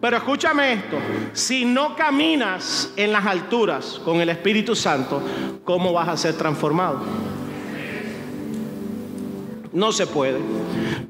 [0.00, 0.96] Pero escúchame esto.
[1.32, 5.22] Si no caminas en las alturas con el Espíritu Santo,
[5.64, 7.00] ¿cómo vas a ser transformado?
[9.72, 10.40] No se puede.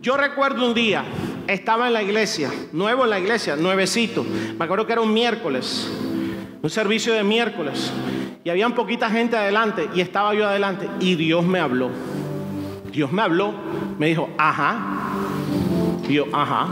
[0.00, 1.04] Yo recuerdo un día,
[1.46, 4.24] estaba en la iglesia, nuevo en la iglesia, nuevecito.
[4.58, 5.90] Me acuerdo que era un miércoles,
[6.62, 7.92] un servicio de miércoles.
[8.42, 10.88] Y había poquita gente adelante y estaba yo adelante.
[11.00, 11.90] Y Dios me habló.
[12.92, 13.52] Dios me habló,
[13.98, 14.76] me dijo, ajá.
[16.08, 16.68] Y yo, ajá.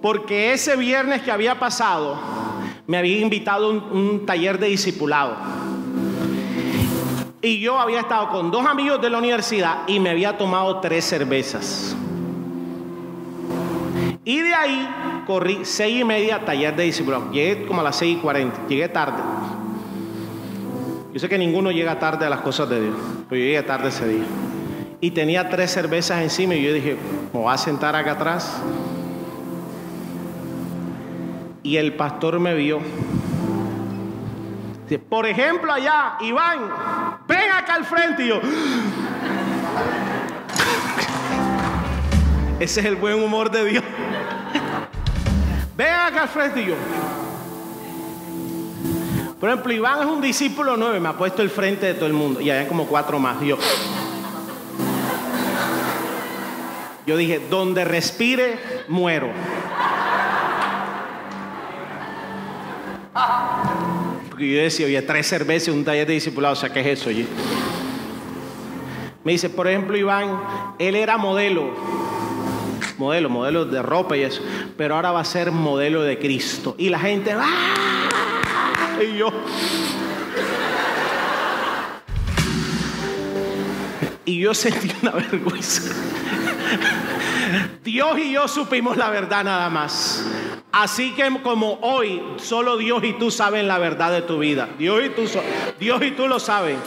[0.00, 2.16] Porque ese viernes que había pasado,
[2.86, 5.36] me había invitado a un, un taller de discipulado.
[7.40, 11.04] Y yo había estado con dos amigos de la universidad y me había tomado tres
[11.04, 11.94] cervezas.
[14.24, 14.88] Y de ahí
[15.26, 17.30] corrí seis y media taller de discipulado.
[17.30, 18.60] Llegué como a las seis y cuarenta.
[18.66, 19.22] Llegué tarde.
[21.14, 22.96] Yo sé que ninguno llega tarde a las cosas de Dios,
[23.28, 24.24] pero yo llegué tarde ese día.
[25.00, 26.96] Y tenía tres cervezas encima y yo dije,
[27.32, 28.60] me voy a sentar acá atrás.
[31.62, 32.80] Y el pastor me vio.
[35.08, 36.68] Por ejemplo, allá, Iván,
[37.28, 38.24] ven acá al frente.
[38.24, 38.40] Y yo,
[42.58, 43.84] ese es el buen humor de Dios.
[45.76, 46.74] Ven acá al frente y yo.
[49.44, 52.14] Por ejemplo, Iván es un discípulo nueve, me ha puesto el frente de todo el
[52.14, 52.40] mundo.
[52.40, 53.42] Y hay como cuatro más.
[53.42, 53.58] Yo.
[57.06, 59.28] Yo dije, donde respire, muero.
[64.30, 67.10] Porque yo decía, oye, tres cervezas un taller de discipulado, o sea, ¿qué es eso?
[67.10, 67.26] Oye?
[69.24, 70.40] Me dice, por ejemplo, Iván,
[70.78, 71.68] él era modelo,
[72.96, 74.40] modelo, modelo de ropa y eso,
[74.78, 76.74] pero ahora va a ser modelo de Cristo.
[76.78, 78.03] Y la gente, ¡ah!
[79.00, 79.32] Y yo.
[84.24, 85.94] Y yo sentí una vergüenza.
[87.82, 90.24] Dios y yo supimos la verdad nada más.
[90.72, 94.68] Así que como hoy solo Dios y tú saben la verdad de tu vida.
[94.78, 95.22] Dios y tú,
[95.78, 96.78] Dios y tú lo saben.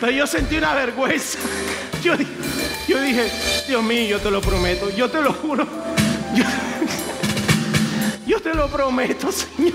[0.00, 1.38] pero yo sentí una vergüenza.
[2.02, 3.30] Yo, dije,
[3.66, 5.66] Dios mío, yo te lo prometo, yo te lo juro.
[8.26, 9.74] Yo te lo prometo, Señor.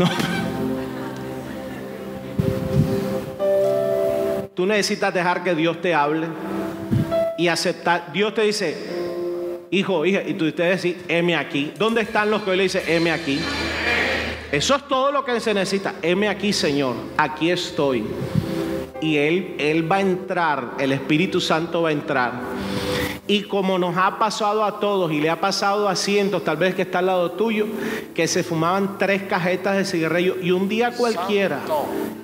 [0.00, 0.08] No.
[4.54, 6.26] Tú necesitas dejar que Dios te hable
[7.36, 8.10] y aceptar.
[8.10, 8.78] Dios te dice,
[9.70, 11.74] hijo, hija, y tú ustedes decís, heme aquí.
[11.78, 13.40] ¿Dónde están los que hoy le dicen, aquí?
[14.50, 15.96] Eso es todo lo que se necesita.
[16.00, 16.94] Heme aquí, Señor.
[17.18, 18.02] Aquí estoy.
[19.02, 22.32] Y Él, Él va a entrar, el Espíritu Santo va a entrar.
[23.26, 26.74] Y como nos ha pasado a todos y le ha pasado a cientos, tal vez
[26.74, 27.66] que está al lado tuyo,
[28.14, 31.60] que se fumaban tres cajetas de cigarrillo y un día cualquiera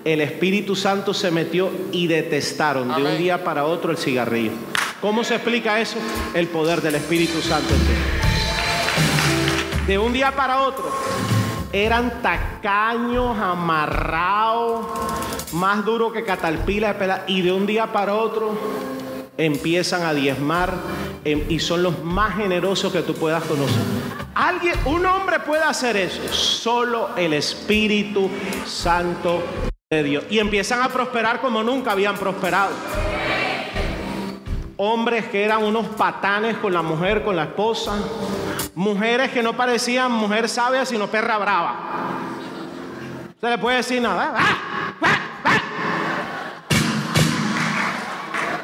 [0.06, 4.52] el Espíritu Santo se metió y detestaron de un día para otro el cigarrillo.
[5.00, 5.98] ¿Cómo se explica eso?
[6.32, 7.74] El poder del Espíritu Santo
[9.86, 10.90] De un día para otro
[11.72, 14.86] eran tacaños, amarrados,
[15.52, 18.56] más duros que catalpila y de un día para otro
[19.38, 20.74] empiezan a diezmar
[21.24, 23.82] em, y son los más generosos que tú puedas conocer.
[24.34, 28.30] Alguien, un hombre puede hacer eso, solo el Espíritu
[28.66, 29.42] Santo
[29.90, 30.24] de Dios.
[30.30, 32.72] Y empiezan a prosperar como nunca habían prosperado
[34.76, 37.94] hombres que eran unos patanes con la mujer, con la esposa,
[38.74, 41.76] mujeres que no parecían mujer sabia, sino perra brava.
[43.40, 44.34] Se le puede decir nada.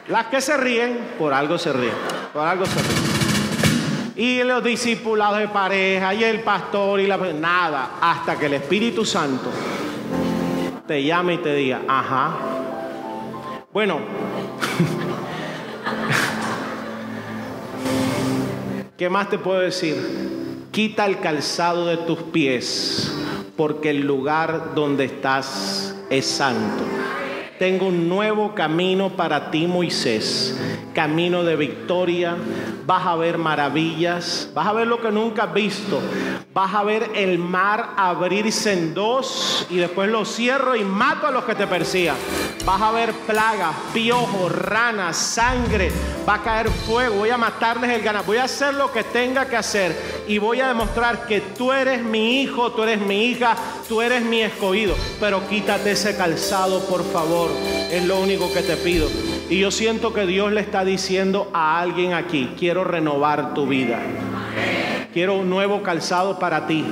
[0.09, 1.95] Las que se ríen, por algo se ríen,
[2.33, 3.13] por algo se ríen.
[4.17, 9.05] Y los discípulos de pareja y el pastor y la nada, hasta que el Espíritu
[9.05, 9.51] Santo
[10.87, 12.37] te llame y te diga, ajá.
[13.73, 14.01] Bueno,
[19.03, 20.69] ¿Qué más te puedo decir?
[20.71, 23.13] Quita el calzado de tus pies,
[23.57, 26.85] porque el lugar donde estás es santo.
[27.63, 30.59] Tengo un nuevo camino para ti, Moisés.
[30.93, 32.37] Camino de victoria.
[32.85, 34.51] Vas a ver maravillas.
[34.53, 36.01] Vas a ver lo que nunca has visto.
[36.53, 41.31] Vas a ver el mar abrirse en dos y después lo cierro y mato a
[41.31, 42.17] los que te persigan.
[42.65, 45.93] Vas a ver plagas, piojos, ranas, sangre.
[46.29, 47.15] Va a caer fuego.
[47.15, 48.25] Voy a matarles el ganado.
[48.25, 49.97] Voy a hacer lo que tenga que hacer
[50.27, 53.57] y voy a demostrar que tú eres mi hijo, tú eres mi hija,
[53.89, 54.97] tú eres mi escogido.
[55.21, 57.52] Pero quítate ese calzado, por favor.
[57.91, 59.09] Es lo único que te pido.
[59.51, 64.01] Y yo siento que Dios le está diciendo a alguien aquí, quiero renovar tu vida.
[65.13, 66.85] Quiero un nuevo calzado para ti.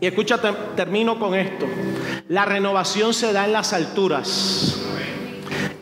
[0.00, 1.66] Y escúchate, termino con esto.
[2.28, 4.78] La renovación se da en las alturas.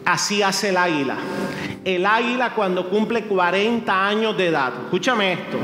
[0.05, 1.17] Así hace el águila.
[1.85, 5.57] El águila cuando cumple 40 años de edad, escúchame esto,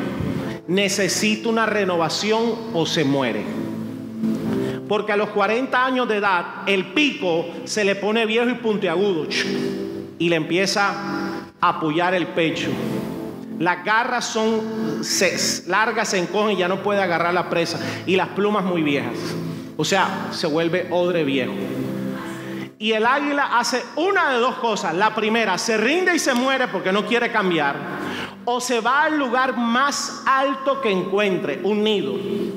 [0.68, 3.61] necesita una renovación o se muere.
[4.92, 9.26] Porque a los 40 años de edad el pico se le pone viejo y puntiagudo
[10.18, 10.92] y le empieza
[11.58, 12.68] a apoyar el pecho.
[13.58, 14.60] Las garras son
[15.68, 17.80] largas, se encogen y ya no puede agarrar la presa.
[18.04, 19.14] Y las plumas muy viejas.
[19.78, 21.54] O sea, se vuelve odre viejo.
[22.78, 24.94] Y el águila hace una de dos cosas.
[24.94, 27.76] La primera, se rinde y se muere porque no quiere cambiar.
[28.44, 32.14] O se va al lugar más alto que encuentre, un nido.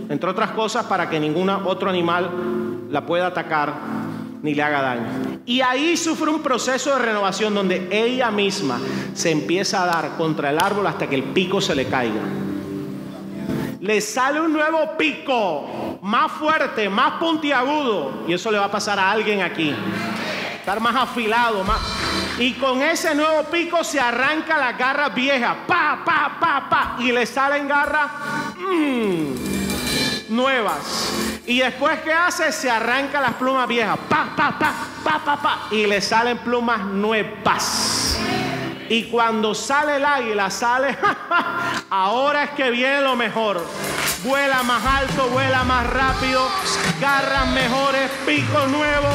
[0.09, 2.29] Entre otras cosas, para que ningún otro animal
[2.89, 3.73] la pueda atacar
[4.41, 5.39] ni le haga daño.
[5.45, 8.79] Y ahí sufre un proceso de renovación donde ella misma
[9.13, 12.21] se empieza a dar contra el árbol hasta que el pico se le caiga.
[13.79, 18.97] Le sale un nuevo pico, más fuerte, más puntiagudo, y eso le va a pasar
[18.99, 19.75] a alguien aquí.
[20.55, 21.79] Estar más afilado, más.
[22.37, 27.11] Y con ese nuevo pico se arranca la garra vieja, pa, pa, pa, pa, y
[27.11, 28.11] le salen garras
[28.57, 31.13] mmm, nuevas.
[31.47, 33.97] Y después que hace, se arranca las plumas viejas.
[34.09, 34.73] Pa, pa, pa,
[35.03, 35.67] pa, pa, pa.
[35.71, 38.17] Y le salen plumas nuevas.
[38.89, 40.97] Y cuando sale el águila, sale,
[41.89, 43.65] ahora es que viene lo mejor.
[44.23, 46.47] Vuela más alto, vuela más rápido,
[46.99, 49.07] garras mejores, pico nuevo.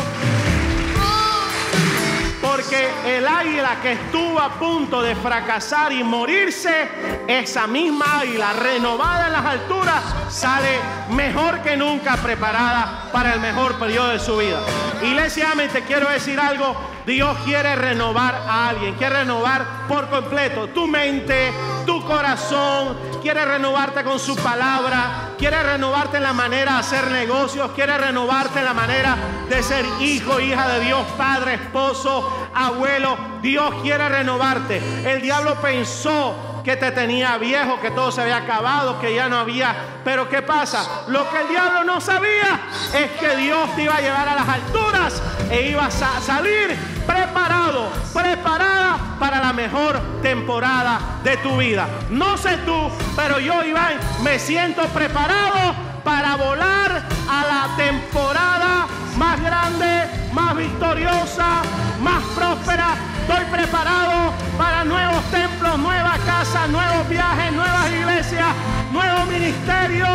[2.60, 6.88] Porque el águila que estuvo a punto de fracasar y morirse,
[7.26, 13.78] esa misma águila renovada en las alturas, sale mejor que nunca preparada para el mejor
[13.78, 14.60] periodo de su vida.
[15.02, 16.76] Iglesia, te quiero decir algo.
[17.06, 21.54] Dios quiere renovar a alguien, quiere renovar por completo tu mente,
[21.86, 27.70] tu corazón, quiere renovarte con su palabra, quiere renovarte en la manera de hacer negocios,
[27.74, 29.16] quiere renovarte en la manera
[29.48, 33.16] de ser hijo, hija de Dios, padre, esposo, abuelo.
[33.42, 34.80] Dios quiere renovarte.
[35.04, 39.38] El diablo pensó que te tenía viejo, que todo se había acabado, que ya no
[39.38, 39.74] había.
[40.04, 41.04] Pero ¿qué pasa?
[41.08, 42.60] Lo que el diablo no sabía
[42.94, 47.90] es que Dios te iba a llevar a las alturas e ibas a salir preparado,
[48.12, 48.79] preparada
[49.20, 51.86] para la mejor temporada de tu vida.
[52.08, 53.92] No sé tú, pero yo, Iván,
[54.24, 61.60] me siento preparado para volar a la temporada más grande, más victoriosa,
[62.00, 62.94] más próspera.
[63.20, 68.48] Estoy preparado para nuevos templos, nuevas casas, nuevos viajes, nuevas iglesias,
[68.90, 70.06] nuevo ministerio.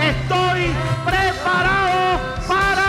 [0.00, 0.72] Estoy
[1.04, 2.83] preparado para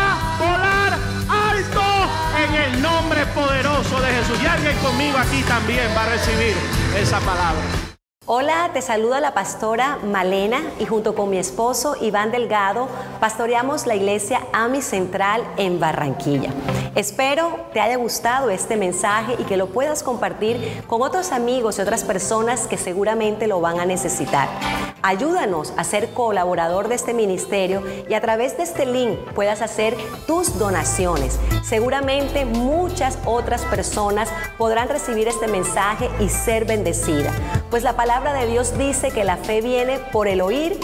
[2.85, 4.37] nombre poderoso de Jesús.
[4.41, 6.55] Y alguien conmigo aquí también va a recibir
[6.95, 7.84] esa palabra.
[8.27, 12.87] Hola, te saluda la pastora Malena y junto con mi esposo Iván Delgado
[13.19, 16.49] pastoreamos la iglesia AMI Central en Barranquilla.
[16.95, 21.81] Espero te haya gustado este mensaje y que lo puedas compartir con otros amigos y
[21.81, 24.49] otras personas que seguramente lo van a necesitar.
[25.03, 29.95] Ayúdanos a ser colaborador de este ministerio y a través de este link puedas hacer
[30.25, 31.37] tus donaciones.
[31.63, 37.35] Seguramente muchas otras personas podrán recibir este mensaje y ser bendecidas.
[37.69, 40.79] Pues la palabra de Dios dice que la fe viene por el oír